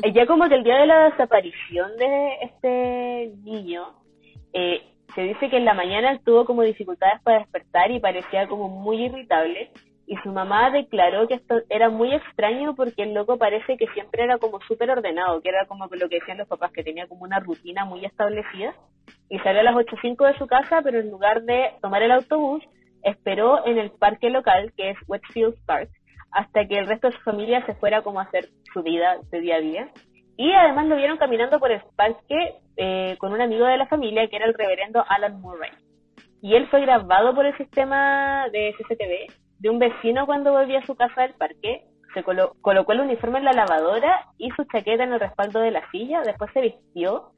[0.03, 3.87] y ya como que el día de la desaparición de este niño,
[4.53, 4.83] eh,
[5.15, 9.05] se dice que en la mañana tuvo como dificultades para despertar y parecía como muy
[9.05, 9.71] irritable.
[10.07, 14.25] Y su mamá declaró que esto era muy extraño porque el loco parece que siempre
[14.25, 17.25] era como súper ordenado, que era como lo que decían los papás, que tenía como
[17.25, 18.75] una rutina muy establecida.
[19.31, 22.62] Y salió a las 8.05 de su casa, pero en lugar de tomar el autobús,
[23.03, 25.88] esperó en el parque local, que es Westfield Park,
[26.33, 29.40] hasta que el resto de su familia se fuera como a hacer su vida de
[29.40, 29.88] día a día.
[30.37, 34.27] Y además lo vieron caminando por el parque eh, con un amigo de la familia,
[34.29, 35.71] que era el reverendo Alan Murray.
[36.43, 40.87] Y él fue grabado por el sistema de CCTV de un vecino cuando volvía a
[40.87, 41.85] su casa del parque.
[42.12, 45.90] Se colocó el uniforme en la lavadora y su chaqueta en el respaldo de la
[45.90, 46.23] silla.
[46.23, 47.33] Después se vistió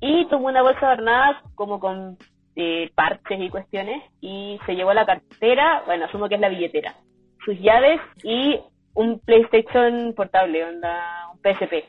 [0.00, 2.18] y tomó una bolsa adornada como con
[2.56, 6.96] eh, parches y cuestiones y se llevó la cartera, bueno, asumo que es la billetera,
[7.44, 8.60] sus llaves y
[8.94, 11.84] un PlayStation portable, onda, un PSP.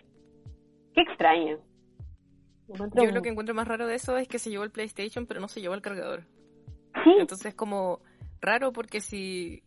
[0.94, 1.58] Qué extraño.
[2.68, 5.40] Yo lo que encuentro más raro de eso es que se llevó el PlayStation pero
[5.40, 6.26] no se llevó el cargador.
[7.04, 7.16] Sí.
[7.18, 8.02] Entonces es como
[8.42, 9.64] raro porque si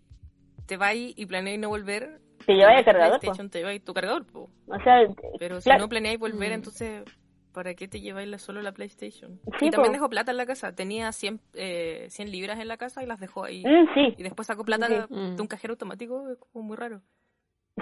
[0.66, 3.20] te vas y planeas no volver, te el cargador.
[3.20, 4.48] PlayStation te llevas tu cargador, O
[4.82, 5.06] sea,
[5.38, 6.54] pero si no planeáis volver, mm.
[6.54, 7.04] entonces
[7.52, 9.38] ¿para qué te lleváis solo la PlayStation?
[9.60, 10.74] y también dejó plata en la casa.
[10.74, 13.62] Tenía 100, eh, 100 libras en la casa y las dejó ahí.
[13.64, 14.14] Mm, sí.
[14.18, 15.46] Y después sacó plata de un mm.
[15.46, 16.28] cajero automático.
[16.30, 17.00] Es como muy raro.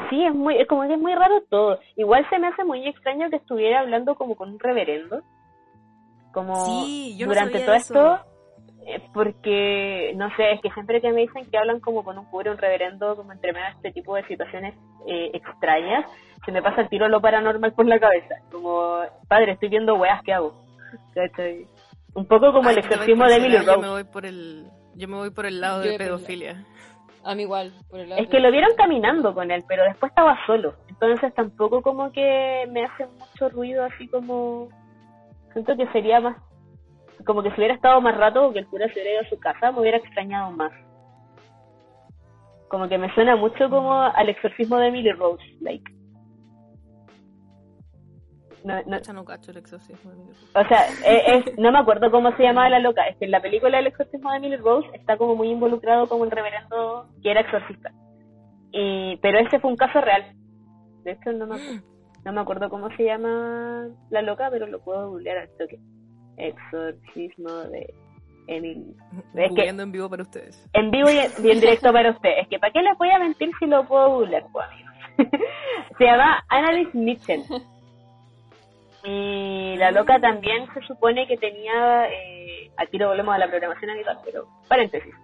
[0.08, 1.78] Sí, es muy, es como que es muy raro todo.
[1.96, 5.22] Igual se me hace muy extraño que estuviera hablando como con un reverendo.
[6.32, 8.18] Como sí, yo durante todo esto
[9.12, 12.52] porque, no sé, es que siempre que me dicen que hablan como con un cura,
[12.52, 14.74] un reverendo, como entre medio este tipo de situaciones
[15.06, 16.04] eh, extrañas,
[16.44, 18.36] se me pasa el tiro lo paranormal por la cabeza.
[18.50, 20.54] Como, padre, estoy viendo weas, ¿qué hago?
[22.14, 23.72] Un poco como el exorcismo de Emily Rose.
[23.72, 26.64] Yo me voy por el, yo me voy por el lado de pedofilia.
[27.22, 30.38] A mí igual, por el Es que lo vieron caminando con él, pero después estaba
[30.46, 30.74] solo.
[30.88, 34.68] Entonces tampoco como que me hace mucho ruido así como...
[35.52, 36.36] Siento que sería más
[37.26, 39.38] como que si hubiera estado más rato que el cura se hubiera ido a su
[39.38, 40.72] casa, me hubiera extrañado más.
[42.68, 45.92] Como que me suena mucho como al exorcismo de Emily Rose, like.
[48.62, 50.58] No, no, cacho el exorcismo de Emily Rose.
[50.58, 53.06] O sea, es, no me acuerdo cómo se llamaba la loca.
[53.08, 56.24] Es que en la película El exorcismo de Emily Rose está como muy involucrado como
[56.24, 57.90] el reverendo que era exorcista.
[58.72, 60.32] Y, pero ese fue un caso real.
[61.02, 61.56] De hecho, no me,
[62.24, 65.80] no me acuerdo cómo se llama la loca, pero lo puedo googlear al toque
[66.40, 67.94] exorcismo de
[68.46, 68.94] Emily.
[69.34, 70.68] Es que, en vivo para ustedes.
[70.72, 72.42] En vivo y en, directo para ustedes.
[72.42, 74.66] Es que ¿para qué les voy a mentir si lo puedo googlear, pues,
[75.98, 77.42] Se llama Annalise Mitchell.
[79.04, 83.90] Y la loca también se supone que tenía, eh, aquí lo volvemos a la programación
[83.90, 85.14] habitual, pero paréntesis.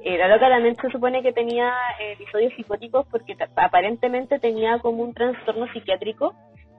[0.00, 5.02] Eh, la loca también se supone que tenía eh, episodios psicóticos porque aparentemente tenía como
[5.02, 6.34] un trastorno psiquiátrico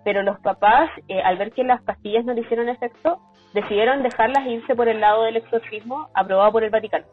[0.09, 3.19] pero los papás, eh, al ver que las pastillas no le hicieron efecto,
[3.53, 7.05] decidieron dejarlas e irse por el lado del exorcismo aprobado por el Vaticano.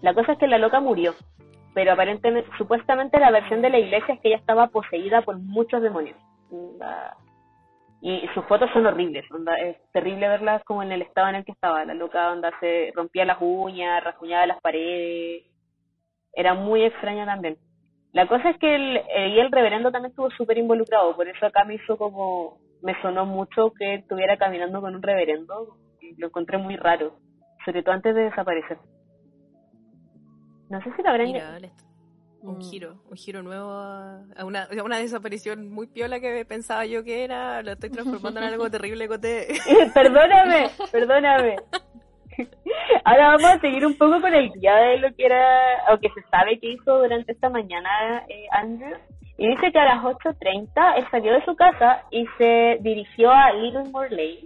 [0.00, 1.14] La cosa es que la loca murió,
[1.74, 5.82] pero aparentemente, supuestamente la versión de la iglesia es que ella estaba poseída por muchos
[5.82, 6.16] demonios.
[8.00, 9.26] Y sus fotos son horribles,
[9.60, 11.84] es terrible verlas como en el estado en el que estaba.
[11.84, 15.44] La loca onda se rompía las uñas, rasguñaba las paredes.
[16.32, 17.58] Era muy extraña también.
[18.12, 21.46] La cosa es que el, eh, y el reverendo también estuvo súper involucrado, por eso
[21.46, 25.76] acá me hizo como, me sonó mucho que estuviera caminando con un reverendo,
[26.16, 27.18] lo encontré muy raro,
[27.64, 28.78] sobre todo antes de desaparecer.
[30.70, 31.28] No sé si lo habrán...
[32.40, 32.60] un mm.
[32.62, 37.62] giro, un giro nuevo a una, una desaparición muy piola que pensaba yo que era,
[37.62, 39.48] lo estoy transformando en algo terrible, Cote.
[39.94, 41.56] perdóname, perdóname.
[43.08, 45.42] Ahora vamos a seguir un poco con el día de lo que era,
[45.90, 47.88] o que se sabe que hizo durante esta mañana
[48.28, 48.98] eh, Andrew.
[49.38, 53.50] Y dice que a las 8.30 él salió de su casa y se dirigió a
[53.52, 54.44] Littlemore Lane,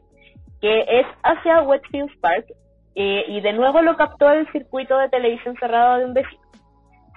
[0.60, 2.52] que es hacia Westfield Park,
[2.94, 6.40] eh, y de nuevo lo captó el circuito de televisión cerrado de un vecino.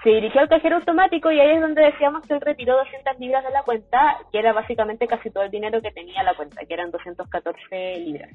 [0.02, 3.44] Se dirigió al cajero automático y ahí es donde decíamos que él retiró 200 libras
[3.44, 6.74] de la cuenta, que era básicamente casi todo el dinero que tenía la cuenta, que
[6.74, 8.32] eran 214 libras.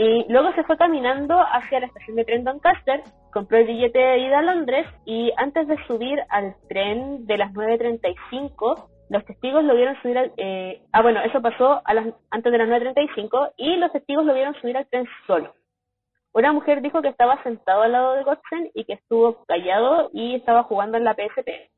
[0.00, 4.18] Y luego se fue caminando hacia la estación de tren Doncaster, compró el billete de
[4.18, 9.74] ida a Londres y antes de subir al tren de las 9.35, los testigos lo
[9.74, 10.32] vieron subir al...
[10.36, 14.34] Eh, ah, bueno, eso pasó a las, antes de las 9.35 y los testigos lo
[14.34, 15.52] vieron subir al tren solo.
[16.32, 20.36] Una mujer dijo que estaba sentado al lado de Godsen y que estuvo callado y
[20.36, 21.72] estaba jugando en la PSP.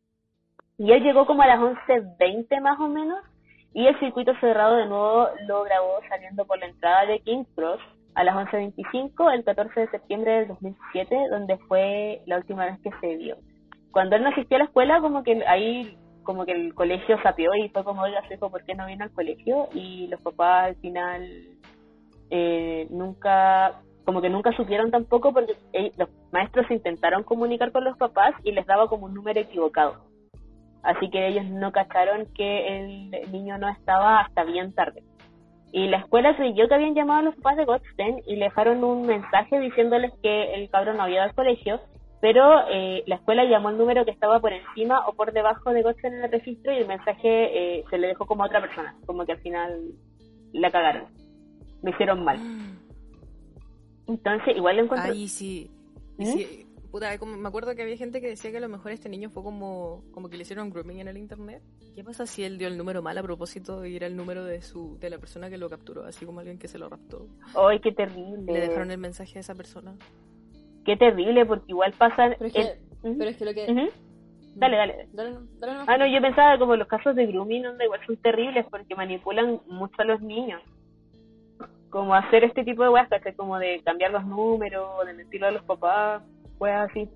[0.77, 3.25] Y él llegó como a las 11.20 más o menos
[3.73, 7.81] y el circuito cerrado de nuevo lo grabó saliendo por la entrada de King's Cross
[8.15, 12.91] a las 11.25 el 14 de septiembre del 2007, donde fue la última vez que
[13.01, 13.37] se vio.
[13.93, 17.51] Cuando él no asistió a la escuela, como que ahí como que el colegio sapió
[17.55, 19.69] y fue como, oiga, hijo, ¿por qué no vino al colegio?
[19.75, 21.29] Y los papás al final
[22.31, 25.57] eh, nunca, como que nunca supieron tampoco porque
[25.97, 30.05] los maestros intentaron comunicar con los papás y les daba como un número equivocado.
[30.83, 35.03] Así que ellos no cacharon que el niño no estaba hasta bien tarde.
[35.73, 38.83] Y la escuela creyó que habían llamado a los papás de Godstein y le dejaron
[38.83, 41.81] un mensaje diciéndoles que el cabrón no había ido al colegio,
[42.21, 45.83] pero eh, la escuela llamó al número que estaba por encima o por debajo de
[45.83, 48.97] Godstein en el registro y el mensaje eh, se le dejó como a otra persona,
[49.07, 49.93] como que al final
[50.53, 51.05] la cagaron,
[51.83, 52.39] me hicieron mal.
[52.39, 52.79] Mm.
[54.09, 55.13] Entonces, igual lo encontré...
[55.13, 55.71] Ay, sí.
[56.19, 56.25] ¿Mm?
[56.25, 59.31] sí Puta, me acuerdo que había gente que decía que a lo mejor este niño
[59.31, 61.63] fue como, como que le hicieron grooming en el internet.
[61.95, 64.61] ¿Qué pasa si él dio el número mal a propósito y era el número de
[64.61, 67.29] su de la persona que lo capturó, así como alguien que se lo raptó?
[67.55, 68.53] ¡Ay, qué terrible!
[68.53, 69.95] Le dejaron el mensaje a esa persona.
[70.85, 72.35] Qué terrible, porque igual pasa...
[72.37, 73.91] Pero es que, pero es que lo que...
[74.57, 75.37] Dale, dale.
[75.87, 79.61] ah, no, yo pensaba como los casos de grooming, donde igual son terribles porque manipulan
[79.69, 80.61] mucho a los niños.
[81.89, 85.63] Como hacer este tipo de weas, como de cambiar los números, de mentirlo a los
[85.63, 86.23] papás
[86.61, 87.09] fue así.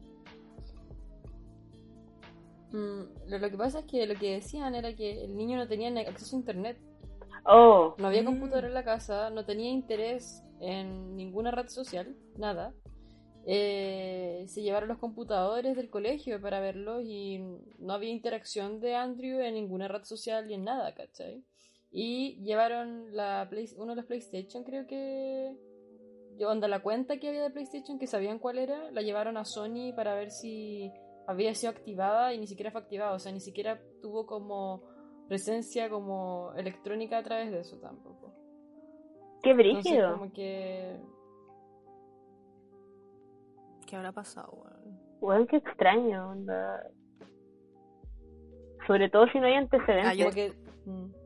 [2.73, 5.91] Mm, lo, que pasa es que lo que decían era que el niño no tenía
[6.09, 6.79] acceso a internet.
[7.45, 7.95] Oh.
[7.99, 8.25] No había mm.
[8.25, 12.73] computador en la casa, no tenía interés en ninguna red social, nada.
[13.47, 17.39] Eh, se llevaron los computadores del colegio para verlos y
[17.79, 21.45] no había interacción de Andrew en ninguna red social ni en nada, ¿cachai?
[21.93, 25.55] Y llevaron la uno de los PlayStation, creo que
[26.43, 29.93] onda la cuenta que había de PlayStation, que sabían cuál era, la llevaron a Sony
[29.95, 30.93] para ver si
[31.27, 34.83] había sido activada y ni siquiera fue activada, o sea, ni siquiera tuvo como
[35.29, 38.33] presencia como electrónica a través de eso tampoco.
[39.43, 40.19] Qué brígido.
[40.19, 41.01] como que...
[43.87, 44.65] ¿Qué habrá pasado,
[45.21, 45.47] weón?
[45.47, 46.83] qué extraño, onda.
[48.87, 50.27] Sobre todo si no hay antecedentes.
[50.27, 50.53] Ah, que...
[50.87, 51.24] Mm.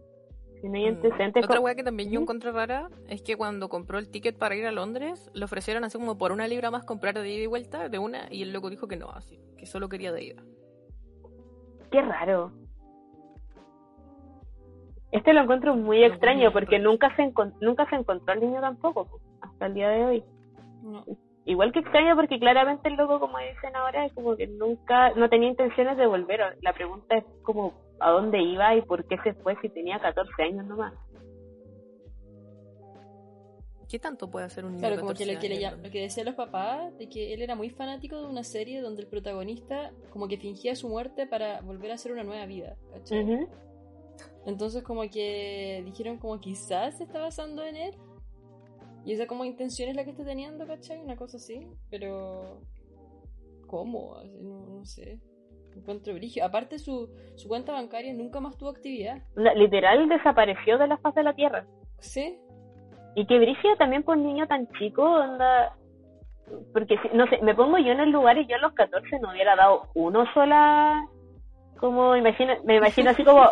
[0.62, 1.44] Mm.
[1.44, 4.66] Otra weá que también yo encontré rara es que cuando compró el ticket para ir
[4.66, 7.88] a Londres, le ofrecieron así como por una libra más comprar de ida y vuelta
[7.88, 10.42] de una, y el loco dijo que no, así, que solo quería de ida.
[11.90, 12.52] Qué raro.
[15.10, 19.66] Este lo encuentro muy extraño porque nunca se, nunca se encontró al niño tampoco, hasta
[19.66, 20.24] el día de hoy.
[21.46, 25.30] Igual que extraño porque claramente el loco, como dicen ahora, es como que nunca, no
[25.30, 26.58] tenía intenciones de volver.
[26.60, 30.42] La pregunta es como a dónde iba y por qué se fue si tenía 14
[30.42, 30.94] años nomás.
[33.88, 34.86] ¿Qué tanto puede hacer un niño?
[34.86, 37.70] Claro, como que lo que, le, que decían los papás, de que él era muy
[37.70, 41.94] fanático de una serie donde el protagonista como que fingía su muerte para volver a
[41.94, 42.76] hacer una nueva vida,
[44.44, 47.94] Entonces como que dijeron como quizás se está basando en él.
[49.06, 50.98] Y esa como intención es la que está teniendo, ¿cachai?
[50.98, 51.66] Una cosa así.
[51.88, 52.60] Pero...
[53.66, 54.22] ¿Cómo?
[54.40, 55.18] No, no sé.
[55.76, 56.44] Encuentro brillo.
[56.44, 59.18] Aparte, su, su cuenta bancaria nunca más tuvo actividad.
[59.54, 61.64] literal desapareció de la faz de la tierra.
[61.98, 62.38] Sí.
[63.14, 65.74] Y qué brillo también por un niño tan chico, onda.
[66.72, 69.30] Porque, no sé, me pongo yo en el lugar y yo a los 14 no
[69.30, 71.04] hubiera dado uno sola.
[71.78, 73.42] Como, imagino, me imagino así como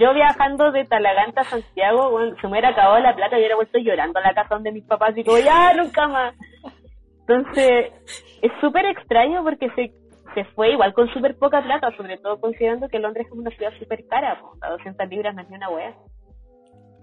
[0.00, 3.54] yo viajando de Talaganta a Santiago, bueno, se me hubiera acabado la plata y hubiera
[3.54, 6.34] vuelto llorando a la casa donde mis papás y como, ya, nunca más.
[7.20, 7.92] Entonces,
[8.42, 9.92] es súper extraño porque se
[10.34, 13.72] se fue igual con súper poca plata, sobre todo considerando que Londres es una ciudad
[13.78, 15.96] súper cara, a 200 libras no es ni una wea.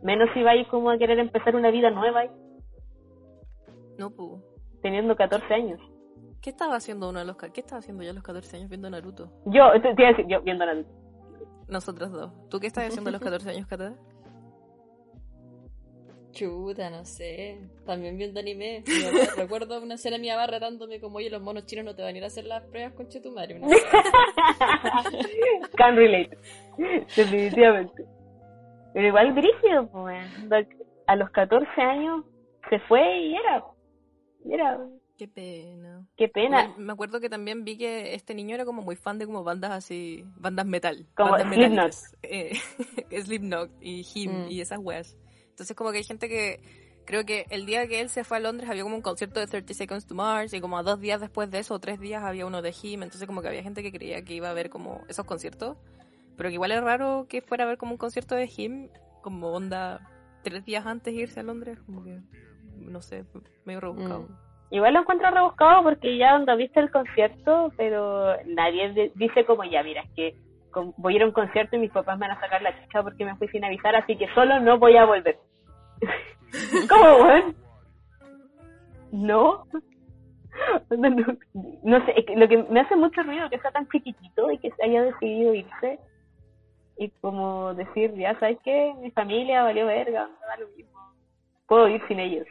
[0.04, 2.30] Menos si vais como a querer empezar una vida nueva ahí.
[3.98, 4.42] No, pu.
[4.82, 5.80] Teniendo 14 años.
[6.42, 8.90] ¿Qué estaba haciendo uno de los qué estaba haciendo yo a los 14 años viendo
[8.90, 9.32] Naruto?
[9.46, 10.92] Yo, te, iba a decir, yo viendo Naruto.
[11.68, 12.32] Nosotros dos.
[12.50, 13.96] ¿Tú qué estabas haciendo a los 14 años, Cata?
[16.36, 17.58] Chuta, no sé.
[17.86, 18.84] También viendo anime.
[18.86, 22.02] Mamá- recuerdo una escena de mi mamá retándome como, oye, los monos chinos no te
[22.04, 23.60] van a ir a hacer las pruebas con tu madre.
[23.60, 23.76] Una
[25.78, 26.38] Can relate.
[27.16, 28.06] Definitivamente.
[28.94, 30.26] Pero igual brígido, pues.
[31.08, 32.26] A los 14 años
[32.70, 33.64] se fue y era.
[34.44, 34.80] Y era.
[35.18, 36.06] Qué pena.
[36.18, 36.74] Qué pena.
[36.78, 39.72] Me acuerdo que también vi que este niño era como muy fan de como bandas
[39.72, 41.06] así, bandas metal.
[41.16, 41.94] Como bandas Slipknot.
[42.24, 42.52] Eh,
[43.22, 44.52] Slipknot y Him Mm.
[44.52, 45.16] y esas weas.
[45.56, 46.60] Entonces como que hay gente que
[47.06, 49.48] creo que el día que él se fue a Londres había como un concierto de
[49.48, 52.24] 30 Seconds to Mars y como a dos días después de eso o tres días
[52.24, 53.04] había uno de Him.
[53.04, 55.78] Entonces como que había gente que creía que iba a ver como esos conciertos.
[56.36, 58.90] Pero que igual es raro que fuera a ver como un concierto de Him
[59.22, 60.02] como onda
[60.44, 61.80] tres días antes de irse a Londres.
[61.86, 62.20] Como que,
[62.76, 63.24] no sé,
[63.64, 64.24] medio rebuscado.
[64.24, 64.46] Mm.
[64.72, 69.84] Igual lo encuentro rebuscado porque ya cuando viste el concierto, pero nadie dice como ya,
[69.84, 70.45] mira, es que
[70.76, 72.78] con- voy a ir a un concierto y mis papás me van a sacar la
[72.82, 75.40] chicha porque me fui sin avisar, así que solo no voy a volver.
[76.90, 77.56] ¿Cómo, weón?
[79.12, 79.66] No.
[80.90, 81.38] No, no,
[81.84, 84.58] no sé, es que lo que me hace mucho ruido que sea tan chiquitito y
[84.58, 86.00] que se haya decidido irse
[86.98, 90.98] y como decir, ya sabes que mi familia valió verga, me da lo mismo.
[91.68, 92.48] Puedo ir sin ellos.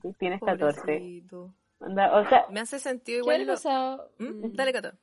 [0.00, 0.80] Tú tienes 14.
[0.80, 1.52] Pobrecito.
[1.80, 3.46] Onda, o sea, Me hace sentido ¿Qué igual.
[3.46, 4.10] lo- pasado?
[4.18, 4.52] Mm.
[4.56, 4.94] Dale, Cata.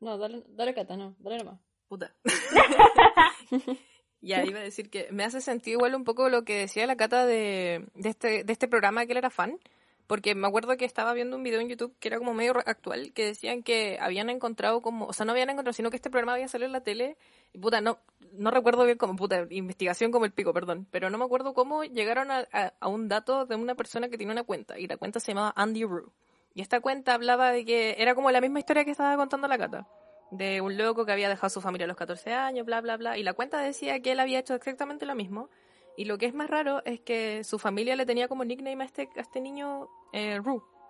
[0.00, 1.60] No, dale, dale cata, no, dale nomás.
[1.88, 2.12] Puta.
[4.20, 6.96] ya, iba a decir que me hace sentido igual un poco lo que decía la
[6.96, 9.58] Cata de, de, este, de este programa que él era fan.
[10.06, 13.14] Porque me acuerdo que estaba viendo un video en YouTube que era como medio actual,
[13.14, 16.34] que decían que habían encontrado como, o sea, no habían encontrado, sino que este programa
[16.34, 17.16] había salido en la tele,
[17.54, 17.98] y puta, no,
[18.32, 21.84] no recuerdo bien como, puta, investigación como el pico, perdón, pero no me acuerdo cómo
[21.84, 24.98] llegaron a, a- a un dato de una persona que tiene una cuenta, y la
[24.98, 26.10] cuenta se llamaba Andy Rue.
[26.52, 29.56] Y esta cuenta hablaba de que era como la misma historia que estaba contando la
[29.56, 29.86] Cata.
[30.34, 33.16] De un loco que había dejado su familia a los 14 años, bla, bla, bla.
[33.16, 35.48] Y la cuenta decía que él había hecho exactamente lo mismo.
[35.96, 38.86] Y lo que es más raro es que su familia le tenía como nickname a
[38.86, 40.40] este, a este niño eh.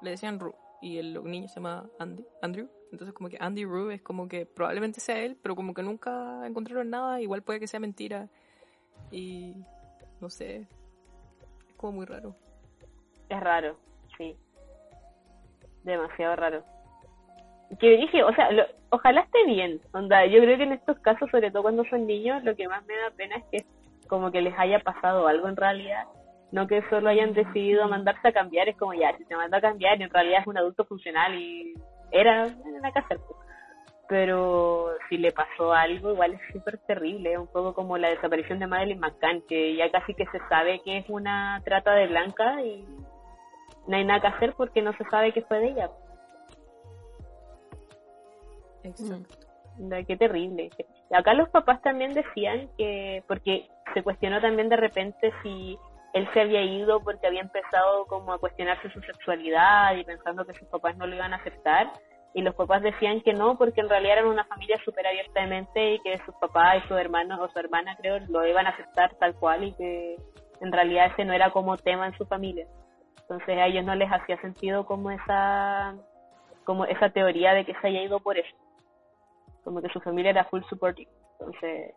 [0.00, 0.54] Le decían Rue.
[0.80, 2.70] Y el niño se llama Andy, Andrew.
[2.90, 6.46] Entonces como que Andy Rue es como que probablemente sea él, pero como que nunca
[6.46, 7.20] encontraron nada.
[7.20, 8.30] Igual puede que sea mentira.
[9.10, 9.54] Y
[10.22, 10.66] no sé.
[11.68, 12.34] Es como muy raro.
[13.28, 13.76] es raro,
[14.16, 14.36] sí.
[15.82, 16.73] Demasiado raro.
[17.80, 19.80] Que dije, o sea, lo- ojalá esté bien.
[19.92, 22.84] Onda, yo creo que en estos casos, sobre todo cuando son niños, lo que más
[22.86, 23.66] me da pena es que
[24.08, 26.04] como que les haya pasado algo en realidad.
[26.52, 29.60] No que solo hayan decidido mandarse a cambiar, es como ya, si te mandó a
[29.60, 31.74] cambiar, en realidad es un adulto funcional y
[32.12, 33.18] era, nada hacer.
[33.26, 33.38] pues.
[34.08, 38.66] Pero si le pasó algo, igual es súper terrible, un poco como la desaparición de
[38.66, 42.84] Madeleine McCann, que ya casi que se sabe que es una trata de blanca y
[43.88, 45.90] no hay nada que hacer porque no se sabe que fue de ella.
[48.84, 49.34] Exacto.
[49.76, 50.70] Da, Qué terrible.
[51.10, 55.78] Acá los papás también decían que, porque se cuestionó también de repente si
[56.12, 60.54] él se había ido porque había empezado como a cuestionarse su sexualidad y pensando que
[60.54, 61.92] sus papás no lo iban a aceptar.
[62.34, 66.00] Y los papás decían que no, porque en realidad eran una familia súper abiertamente y
[66.00, 69.34] que sus papás y sus hermanos o su hermana, creo, lo iban a aceptar tal
[69.36, 70.16] cual y que
[70.60, 72.66] en realidad ese no era como tema en su familia.
[73.22, 75.94] Entonces a ellos no les hacía sentido como esa,
[76.64, 78.63] como esa teoría de que se haya ido por eso
[79.64, 81.08] como que su familia era full supporting.
[81.40, 81.94] Entonces,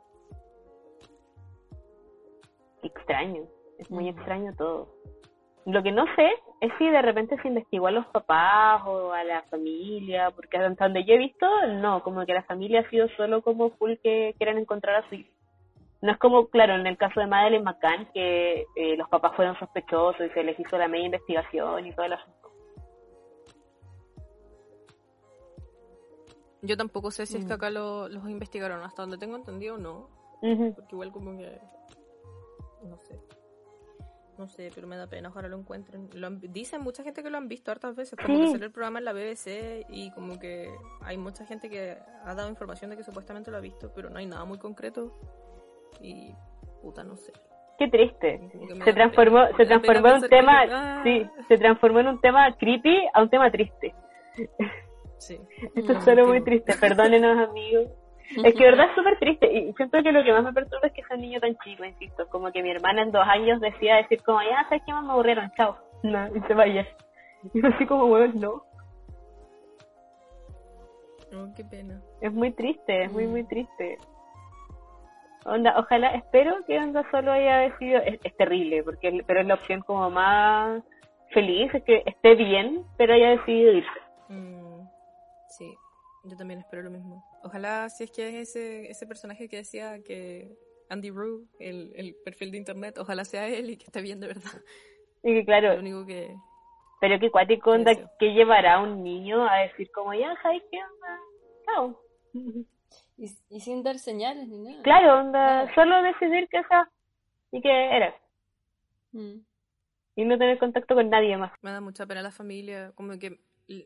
[2.83, 3.43] extraño,
[3.77, 4.17] es muy Ujú.
[4.17, 4.87] extraño todo.
[5.65, 6.29] Lo que no sé
[6.61, 10.85] es si de repente se investigó a los papás o a la familia, porque hasta
[10.85, 14.33] donde yo he visto, no, como que la familia ha sido solo como full que
[14.37, 15.29] quieren encontrar a su hijo.
[16.01, 19.57] No es como, claro, en el caso de Madeleine McCann, que eh, los papás fueron
[19.59, 22.46] sospechosos y se les hizo la media investigación y todo el asunto.
[26.67, 27.55] Yo tampoco sé si es que Mm.
[27.55, 28.81] acá lo- los investigaron.
[28.83, 30.09] Hasta donde tengo entendido, no.
[30.41, 30.73] Ujú.
[30.75, 31.59] Porque igual como que...
[32.83, 33.19] No sé.
[34.37, 35.29] No sé, pero me da pena.
[35.29, 36.09] Ojalá lo encuentren.
[36.13, 38.19] Lo han- dicen mucha gente que lo han visto hartas veces.
[38.23, 38.43] Como Sí.
[38.45, 40.69] que salió el programa en la BBC y como que
[41.01, 44.19] hay mucha gente que ha dado información de que supuestamente lo ha visto, pero no
[44.19, 45.11] hay nada muy concreto.
[46.01, 46.33] Y...
[46.83, 47.33] Puta, no sé.
[47.79, 48.39] Qué triste.
[48.85, 49.57] Se transformó, pena.
[49.57, 51.01] se transformó en un pensar que- tema, Ah.
[51.03, 53.95] sí, se transformó en un tema creepy a un tema triste.
[55.17, 55.39] Sí.
[55.75, 57.87] Esto es Mm, solo muy triste, perdónenos amigos.
[58.43, 60.87] Es que de verdad es súper triste y siento que lo que más me perturba
[60.87, 63.61] es que sea un niño tan chico, insisto, como que mi hermana en dos años
[63.61, 66.85] decía decir como, ya sabes que más me aburrieron, chao, no, y se vaya.
[67.53, 68.63] Y así como, bueno, no,
[71.33, 72.01] Oh, qué pena.
[72.21, 73.31] es muy triste, es muy Mm.
[73.31, 73.97] muy triste.
[75.45, 79.53] Onda, ojalá, espero que Onda solo haya decidido, es, es terrible, porque pero es la
[79.55, 80.83] opción como más
[81.31, 83.99] feliz, es que esté bien, pero haya decidido irse.
[84.29, 84.56] Mm,
[86.27, 87.23] yo también espero lo mismo.
[87.43, 90.57] Ojalá si es que es ese, ese personaje que decía que
[90.89, 92.97] Andy Rue, el, el perfil de internet.
[92.97, 94.51] Ojalá sea él y que esté bien de verdad.
[95.23, 96.33] Y que claro, Lo único que...
[97.01, 100.77] pero qué cuático onda que llevará a un niño a decir como, ya, ¿sabes qué
[100.77, 101.19] onda?
[101.65, 102.01] Chao.
[103.19, 104.83] Y, y sin dar señales ni nada.
[104.83, 105.73] Claro, onda, Claro.
[105.73, 106.87] solo decidir que esa
[107.51, 108.15] y que era.
[109.11, 109.39] Mm.
[110.17, 111.51] Y no tener contacto con nadie más.
[111.63, 113.39] Me da mucha pena la familia, como que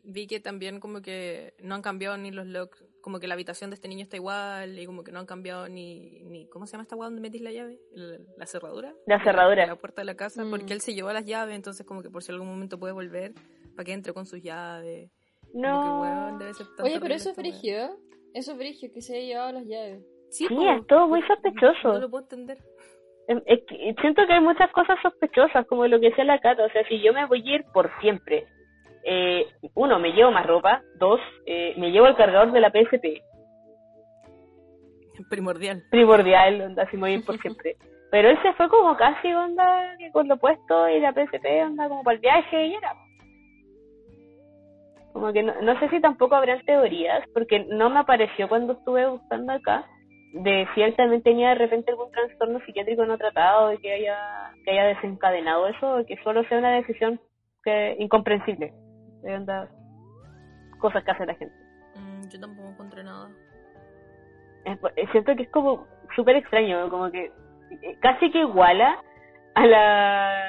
[0.03, 3.71] vi que también como que no han cambiado ni los locks, como que la habitación
[3.71, 6.73] de este niño está igual y como que no han cambiado ni, ni ¿cómo se
[6.73, 7.79] llama esta weá donde metís la llave?
[7.95, 8.93] El- la cerradura.
[9.07, 9.61] La cerradura.
[9.63, 10.51] de la puerta de la casa, Mm.
[10.51, 13.33] porque él se llevó las llaves, entonces como que por si algún momento puede volver,
[13.75, 15.09] para que entre con sus llaves.
[15.51, 16.01] Como que, No.
[16.01, 17.97] weón, debe ser Oye, pero eso es frigio.
[18.33, 20.03] Eso es frigio, que se haya llevado las llaves.
[20.29, 21.93] Sí, Sí, es todo muy no- sospechoso.
[21.93, 22.57] No lo puedo entender.
[23.27, 26.63] Es que siento que hay muchas cosas sospechosas, como lo que decía la Cata.
[26.65, 28.45] O sea, si yo me voy a ir por siempre,
[29.03, 30.81] eh, uno, me llevo más ropa.
[30.97, 33.21] Dos, eh, me llevo el cargador de la PSP.
[35.29, 35.83] Primordial.
[35.89, 37.75] Primordial, onda, si a ir por siempre.
[38.11, 41.87] Pero él se fue como casi, onda, que con lo puesto y la PSP, onda,
[41.87, 42.93] como para el viaje y era.
[45.13, 49.07] Como que no, no sé si tampoco habrán teorías, porque no me apareció cuando estuve
[49.07, 49.85] buscando acá,
[50.33, 54.17] de si él también tenía de repente algún trastorno psiquiátrico no tratado y que haya,
[54.63, 57.19] que haya desencadenado eso, o que solo sea una decisión
[57.63, 58.73] que incomprensible.
[59.21, 59.69] De onda,
[60.79, 61.55] cosas que hace la gente.
[61.95, 63.29] Mm, yo tampoco encontré nada.
[64.65, 67.25] Es- eh, siento que es como súper extraño, como que
[67.81, 68.97] eh, casi que iguala
[69.55, 70.43] a la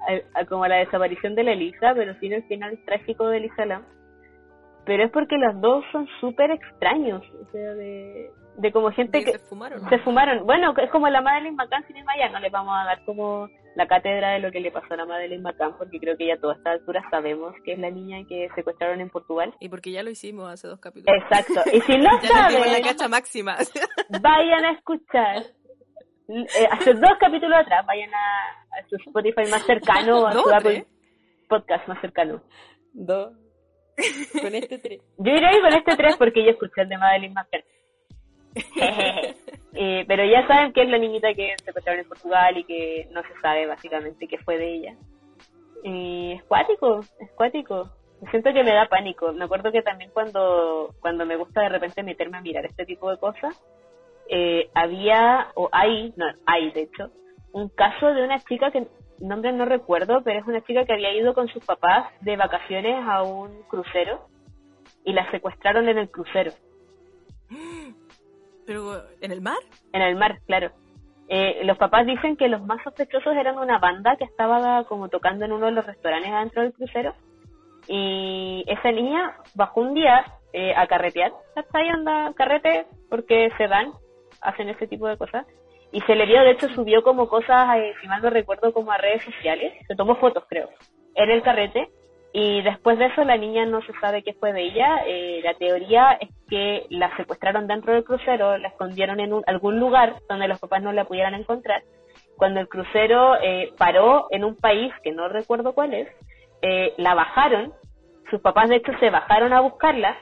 [0.00, 3.38] a, a como a la desaparición de la Elisa, pero sin el final trágico de
[3.38, 3.84] Elisa Lam.
[4.84, 9.24] Pero es porque los dos son súper extraños, o sea, de, de como gente ¿Y
[9.24, 9.86] que se fumaron?
[9.90, 10.46] se fumaron.
[10.46, 13.48] Bueno, es como la Madeleine McCann sin Maya, no le vamos a dar como
[13.78, 16.34] la cátedra de lo que le pasó a la Madeleine McCann, porque creo que ya
[16.34, 19.54] a toda esta altura sabemos que es la niña que secuestraron en Portugal.
[19.60, 21.22] Y porque ya lo hicimos hace dos capítulos.
[21.22, 21.62] Exacto.
[21.72, 23.56] Y si no ya saben, la cacha máxima.
[24.20, 25.44] vayan a escuchar
[26.28, 30.42] eh, hace dos capítulos atrás, vayan a, a su Spotify más cercano o a ¿Dos
[30.42, 30.86] su Apple tres?
[31.48, 32.42] Podcast más cercano.
[32.92, 33.32] Dos.
[34.42, 35.00] Con este tres.
[35.18, 37.62] Yo iré con este 3 porque yo escuché el de Madeline McCann.
[39.74, 43.22] Eh, pero ya saben que es la niñita que secuestraron en Portugal y que no
[43.22, 44.94] se sabe básicamente qué fue de ella.
[45.84, 47.00] Y es cuático,
[47.36, 47.90] es.
[48.30, 49.32] Siento que me da pánico.
[49.32, 53.10] Me acuerdo que también cuando, cuando me gusta de repente meterme a mirar este tipo
[53.10, 53.56] de cosas,
[54.28, 57.10] eh, había, o hay, no, hay de hecho,
[57.52, 58.86] un caso de una chica que
[59.20, 62.96] nombre no recuerdo, pero es una chica que había ido con sus papás de vacaciones
[63.06, 64.26] a un crucero
[65.04, 66.52] y la secuestraron en el crucero,
[68.68, 69.56] Pero, ¿en el mar?
[69.94, 70.70] en el mar, claro.
[71.26, 75.46] Eh, los papás dicen que los más sospechosos eran una banda que estaba como tocando
[75.46, 77.14] en uno de los restaurantes adentro del crucero
[77.86, 81.88] y esa niña bajó un día eh, a carretear, ¿cachai?
[81.88, 83.92] Anda carrete porque se dan,
[84.42, 85.46] hacen ese tipo de cosas
[85.90, 88.92] y se le vio, de hecho subió como cosas, eh, si mal no recuerdo, como
[88.92, 90.68] a redes sociales, se tomó fotos creo,
[91.14, 91.88] en el carrete
[92.40, 95.54] y después de eso la niña no se sabe qué fue de ella, eh, la
[95.54, 100.60] teoría es que la secuestraron dentro del crucero, la escondieron en algún lugar donde los
[100.60, 101.82] papás no la pudieran encontrar,
[102.36, 106.08] cuando el crucero eh, paró en un país que no recuerdo cuál es,
[106.62, 107.74] eh, la bajaron,
[108.30, 110.16] sus papás de hecho se bajaron a buscarla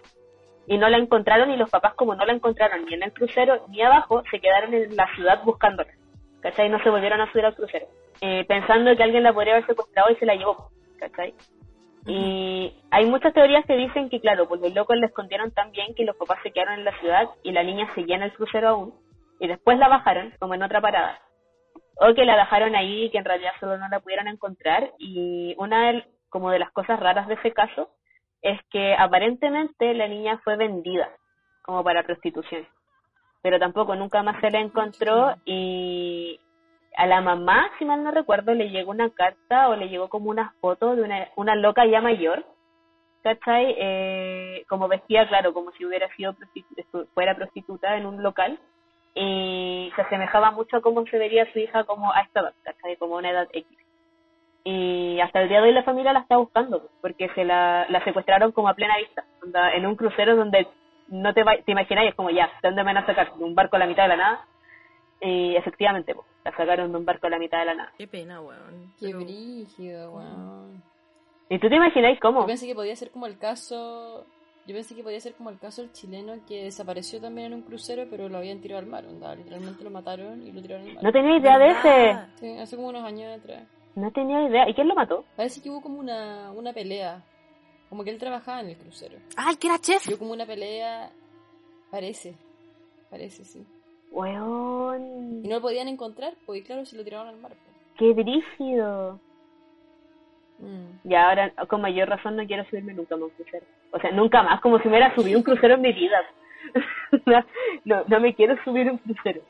[0.66, 1.50] y no la encontraron.
[1.50, 4.72] Y los papás como no la encontraron ni en el crucero ni abajo, se quedaron
[4.72, 5.92] en la ciudad buscándola,
[6.40, 6.70] ¿cachai?
[6.70, 7.86] No se volvieron a subir al crucero,
[8.22, 11.34] eh, pensando que alguien la podría haber secuestrado y se la llevó, ¿cachai?
[12.06, 15.94] Y hay muchas teorías que dicen que, claro, pues los locos la escondieron tan bien
[15.94, 18.68] que los papás se quedaron en la ciudad y la niña seguía en el crucero
[18.68, 18.94] aún.
[19.40, 21.20] Y después la bajaron, como en otra parada.
[21.96, 24.92] O que la dejaron ahí y que en realidad solo no la pudieron encontrar.
[24.98, 27.90] Y una de, como de las cosas raras de ese caso
[28.40, 31.10] es que aparentemente la niña fue vendida
[31.62, 32.66] como para prostitución.
[33.42, 36.38] Pero tampoco nunca más se la encontró y
[36.96, 40.30] a la mamá, si mal no recuerdo, le llegó una carta o le llegó como
[40.30, 42.44] una foto de una, una loca ya mayor,
[43.22, 43.74] ¿cachai?
[43.78, 48.58] Eh, como vestía, claro, como si hubiera sido prostitu- fuera prostituta en un local
[49.14, 52.96] y se asemejaba mucho a cómo se vería su hija como a esta edad, ¿cachai?
[52.96, 53.78] Como a una edad X.
[54.64, 58.02] Y hasta el día de hoy la familia la está buscando, porque se la, la
[58.04, 59.24] secuestraron como a plena vista,
[59.74, 60.66] en un crucero donde
[61.08, 63.32] no te, te imagináis, es como ya, ¿de dónde me van a sacar?
[63.34, 64.40] ¿De un barco a la mitad de la nada?
[65.20, 67.92] Y efectivamente, pues, la sacaron de un barco a la mitad de la nada.
[67.98, 68.92] Qué pena, weón.
[68.98, 70.82] Qué Pero- brígido, weón.
[71.48, 72.40] ¿Y tú te imagináis cómo?
[72.40, 74.24] Yo pensé que podía ser como el caso.
[74.66, 77.62] Yo pensé que podía ser como el caso del chileno que desapareció también en un
[77.62, 79.04] crucero, pero lo habían tirado al mar.
[79.06, 81.04] Onda, literalmente lo mataron y lo tiraron al mar.
[81.04, 82.18] No tenía idea de ese.
[82.40, 83.62] Sí, hace como unos años atrás.
[83.94, 84.68] No tenía idea.
[84.68, 85.24] ¿Y quién lo mató?
[85.36, 87.22] Parece que hubo como una, una pelea.
[87.88, 89.18] Como que él trabajaba en el crucero.
[89.36, 90.08] ¡Ah, el que era chef!
[90.08, 91.10] Hubo como una pelea.
[91.90, 92.34] Parece.
[93.08, 93.64] Parece, sí.
[94.16, 95.44] Weón.
[95.44, 97.52] Y no lo podían encontrar, pues y claro, se lo tiraron al mar.
[97.52, 97.76] pues.
[97.98, 99.20] ¡Qué brígido!
[100.58, 101.10] Mm.
[101.10, 103.66] Y ahora, con mayor razón, no quiero subirme nunca más a un crucero.
[103.92, 106.18] O sea, nunca más, como si me hubiera subido un crucero en mi vida.
[107.84, 109.42] no, no, me quiero subir a un crucero.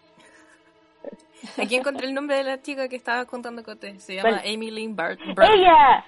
[1.63, 4.01] Aquí encontré el nombre de la chica que estaba contando Cote.
[4.01, 4.53] Se llama ¿Cuál?
[4.53, 5.21] Amy Lynn Bart.
[5.33, 5.53] Brown.
[5.53, 6.05] ¡Ella!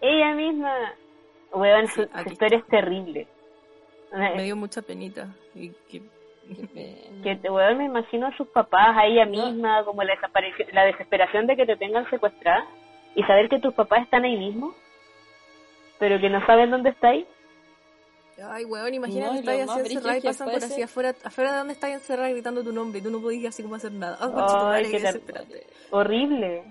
[0.00, 0.94] ¡Ella misma!
[1.52, 3.26] Weón, su, historia es terrible.
[4.14, 5.28] Me dio mucha penita.
[5.54, 6.17] Y que- Qué pena.
[7.22, 9.46] Que te weón, me imagino a sus papás, a ella No.
[9.50, 12.66] misma, como la, desaparición, la desesperación de que te tengan secuestrada
[13.14, 14.74] y saber que tus papás están ahí mismo,
[15.98, 17.26] pero que no saben dónde estáis.
[18.42, 21.72] Ay, weón, imagínate No, más así encerrada y pasan por así afuera, afuera de donde
[21.74, 24.16] estás encerrada gritando tu nombre y tú no podías así como hacer nada.
[24.20, 25.66] Ay, conchetumare, qué.
[25.90, 26.62] Horrible.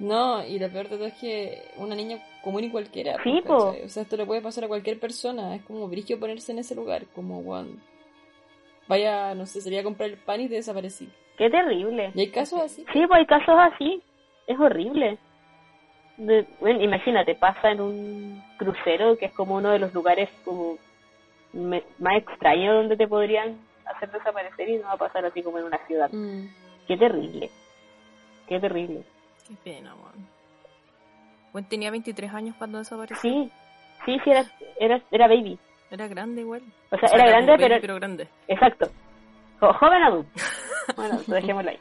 [0.00, 3.16] No, y lo peor de todo es que una niña común y cualquiera.
[3.22, 3.74] Sí, pues, po.
[3.84, 5.56] O sea, esto le puede pasar a cualquier persona.
[5.56, 7.06] Es como brillo ponerse en ese lugar.
[7.14, 7.80] Como, weón.
[8.88, 11.08] Vaya, no sé, sería comprar el pan y te desaparecí.
[11.36, 12.10] Qué terrible.
[12.14, 12.84] Y hay casos así.
[12.92, 14.02] Sí, pues hay casos así.
[14.46, 15.18] Es horrible.
[16.16, 20.78] De- bueno, imagínate, pasa en un crucero que es como uno de los lugares como
[21.52, 25.58] me- más extraños donde te podrían hacer desaparecer y no va a pasar así como
[25.58, 26.10] en una ciudad.
[26.12, 26.46] Mm.
[26.88, 27.50] Qué terrible.
[28.48, 29.02] Qué terrible.
[29.46, 29.94] Qué pena.
[31.52, 33.18] Bueno, tenía 23 años cuando desapareció.
[33.30, 33.50] Sí,
[34.04, 34.44] sí, sí, era,
[34.80, 35.58] era, era baby.
[35.90, 36.62] Era grande igual.
[36.90, 37.80] O sea, O sea, era grande, pero...
[37.80, 38.28] pero grande.
[38.46, 38.88] Exacto.
[39.60, 40.30] Jo- joven adulto.
[40.96, 41.78] Bueno, dejémoslo ahí.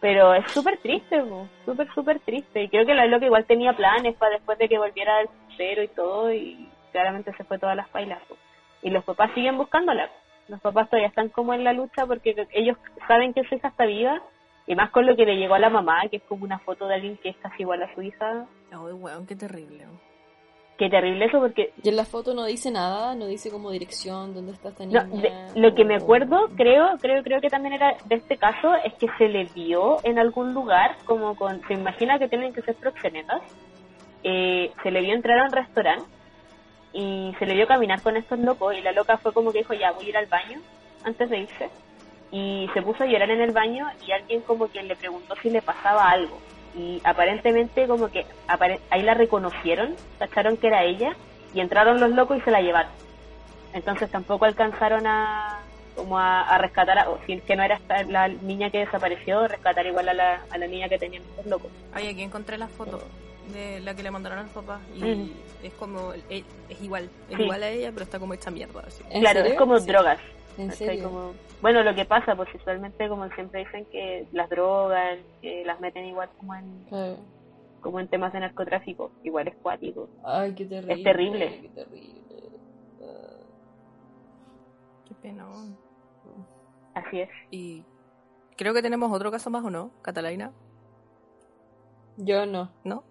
[0.00, 1.22] Pero es súper triste,
[1.64, 2.64] súper, súper triste.
[2.64, 5.82] Y creo que la loca igual tenía planes para después de que volviera al cero
[5.84, 8.20] y todo, y claramente se fue todas las pailas.
[8.28, 8.36] po.
[8.82, 10.10] Y los papás siguen buscándola.
[10.48, 12.76] Los papás todavía están como en la lucha porque ellos
[13.06, 14.20] saben que su hija está viva,
[14.66, 16.88] y más con lo que le llegó a la mamá, que es como una foto
[16.88, 18.46] de alguien que es casi igual a su hija.
[18.72, 19.84] Ay, weón, qué terrible.
[19.86, 20.00] weón.
[20.82, 24.34] Qué terrible eso, porque Y en la foto no dice nada, no dice como dirección,
[24.34, 25.22] dónde está esta No, niña.
[25.54, 28.92] de- lo que me acuerdo, creo, creo, creo que también era de este caso, es
[28.94, 32.74] que se le vio en algún lugar, como con, se imagina que tienen que ser
[32.74, 33.42] proxenetas,
[34.24, 36.04] eh, se le vio entrar a un restaurante
[36.92, 39.74] y se le vio caminar con estos locos y la loca fue como que dijo,
[39.74, 40.60] ya, voy a ir al baño
[41.04, 41.70] antes de irse.
[42.32, 45.48] Y se puso a llorar en el baño y alguien como que le preguntó si
[45.48, 46.38] le pasaba algo.
[46.76, 51.14] Y aparentemente como que apare- ahí la reconocieron, cacharon que era ella
[51.54, 52.90] y entraron los locos y se la llevaron
[53.74, 55.58] entonces tampoco alcanzaron a
[55.96, 59.46] como a, a rescatar a, o si que no era esta, la niña que desapareció
[59.48, 62.68] rescatar igual a la, a la niña que tenían estos locos Ay, aquí encontré la
[62.68, 63.02] foto
[63.52, 64.78] de la que le mandaron al papá.
[64.94, 65.32] Y
[65.64, 66.12] es como.
[66.30, 67.10] Es, es igual.
[67.28, 67.42] Es Sí.
[67.42, 68.82] igual a ella, pero está como hecha mierda.
[68.86, 69.02] Así.
[69.10, 69.52] ¿En claro serio?
[69.52, 69.86] es como Sí.
[69.88, 70.18] drogas
[70.58, 70.86] ¿En ¿cachai?
[70.88, 71.04] serio?
[71.08, 75.80] Como- bueno lo que pasa pues usualmente como siempre dicen que las drogan que las
[75.80, 77.16] meten igual como en Claro.
[77.80, 80.94] como en temas de narcotráfico igual es cuático Ay, qué terrible.
[80.94, 81.60] Es terrible.
[81.62, 82.20] Qué terrible.
[83.02, 83.44] Ah.
[85.08, 85.46] Qué pena.
[86.94, 87.84] así es Y
[88.56, 89.90] creo que tenemos otro caso más, ¿o no?
[90.02, 90.52] Catalina,
[92.18, 93.04] Yo no, ¿no?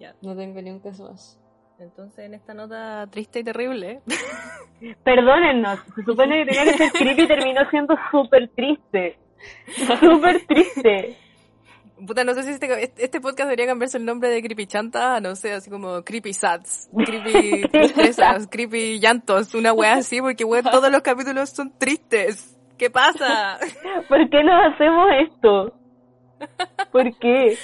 [0.00, 0.14] Ya.
[0.22, 1.38] no tengo ni un caso más.
[1.82, 4.00] Entonces, en esta nota triste y terrible,
[5.04, 9.18] perdónennos se supone que tenía que ser creepy y terminó siendo súper triste
[10.00, 11.16] súper triste
[12.06, 15.34] puta, no sé si este, este podcast debería cambiarse el nombre de Creepy Chanta, no
[15.36, 20.90] sé, así como Creepy Sats, Creepy Tristezas, Creepy Llantos, una wea así, porque weón, todos
[20.90, 22.58] los capítulos son tristes.
[22.78, 23.58] ¿Qué pasa?
[24.08, 25.74] ¿por qué nos hacemos esto?
[26.90, 27.56] ¿por qué?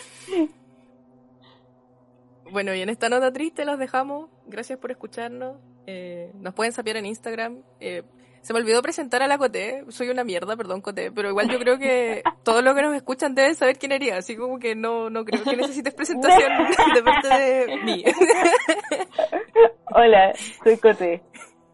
[2.51, 4.31] Bueno, y en esta nota triste los dejamos.
[4.47, 5.57] Gracias por escucharnos.
[5.87, 7.63] Eh, nos pueden sapear en Instagram.
[7.81, 8.03] Eh,
[8.43, 9.85] se me olvidó presentar a la Coté.
[9.89, 11.11] Soy una mierda, perdón, Coté.
[11.13, 14.13] Pero igual yo creo que todos los que nos escuchan deben saber quién eres.
[14.13, 16.53] Así como que no, no creo que necesites presentación
[16.95, 18.05] de parte de mí.
[19.95, 20.33] Hola,
[20.65, 21.23] soy Cote.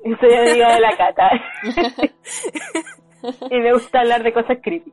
[0.05, 1.31] Y soy amiga de la Cata.
[3.51, 4.93] y me gusta hablar de cosas creepy.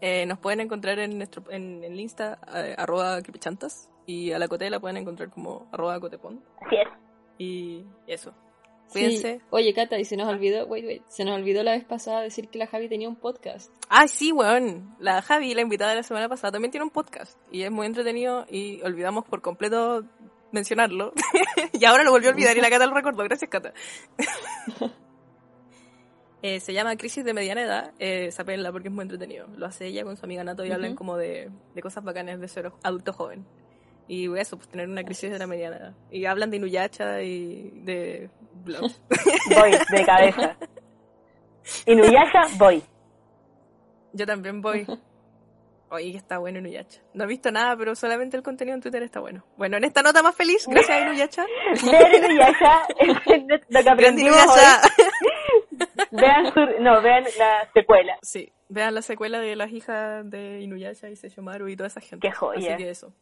[0.00, 3.90] Eh, nos pueden encontrar en nuestro en el Insta, eh, arroba creepychantas.
[4.06, 6.42] Y a la Coté la pueden encontrar como arroba cotepon.
[6.60, 6.88] Así es.
[7.38, 8.34] Y eso.
[8.88, 9.00] Sí.
[9.00, 9.40] Cuídense.
[9.50, 12.48] Oye, Cata, y se nos olvidó, wait, wait, se nos olvidó la vez pasada decir
[12.48, 13.72] que la Javi tenía un podcast.
[13.88, 14.94] Ah, sí, weón.
[14.98, 17.38] La Javi, la invitada de la semana pasada, también tiene un podcast.
[17.50, 20.04] Y es muy entretenido y olvidamos por completo
[20.52, 21.12] mencionarlo.
[21.72, 23.24] y ahora lo volvió a olvidar y la Cata lo recordó.
[23.24, 23.72] Gracias, Cata.
[26.46, 27.92] Eh, se llama Crisis de Mediana Edad.
[27.98, 29.46] Eh, sápenla porque es muy entretenido.
[29.56, 30.98] Lo hace ella con su amiga Nato y hablan Ujú.
[30.98, 33.46] como de, de cosas bacanas de ser adulto joven.
[34.08, 35.94] Y eso, pues tener una crisis de la mediana edad.
[36.10, 38.28] Y hablan de Inuyacha y de
[38.62, 39.00] blogs.
[39.58, 40.56] Voy, de cabeza.
[41.86, 42.82] Inuyasha, voy.
[44.12, 44.86] Yo también voy.
[45.88, 47.00] Oye, que está bueno Inuyacha.
[47.14, 49.46] No he visto nada, pero solamente el contenido en Twitter está bueno.
[49.56, 51.46] Bueno, en esta nota más feliz, gracias a Inuyacha.
[51.90, 55.03] Ver Inuyasha es lo que aprendimos hoy.
[56.20, 58.18] Vean su, no, vean la secuela.
[58.22, 62.26] Sí, vean la secuela de las hijas de Inuyasha y Seishomaru y toda esa gente.
[62.26, 62.74] Qué joya.
[62.74, 63.12] Así que eso.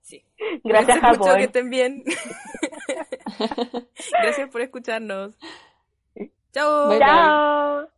[0.00, 0.24] Sí.
[0.64, 2.04] Gracias, Cuídense mucho, que estén bien.
[4.22, 5.36] Gracias por escucharnos.
[6.52, 6.98] Chao.
[6.98, 7.88] Chao.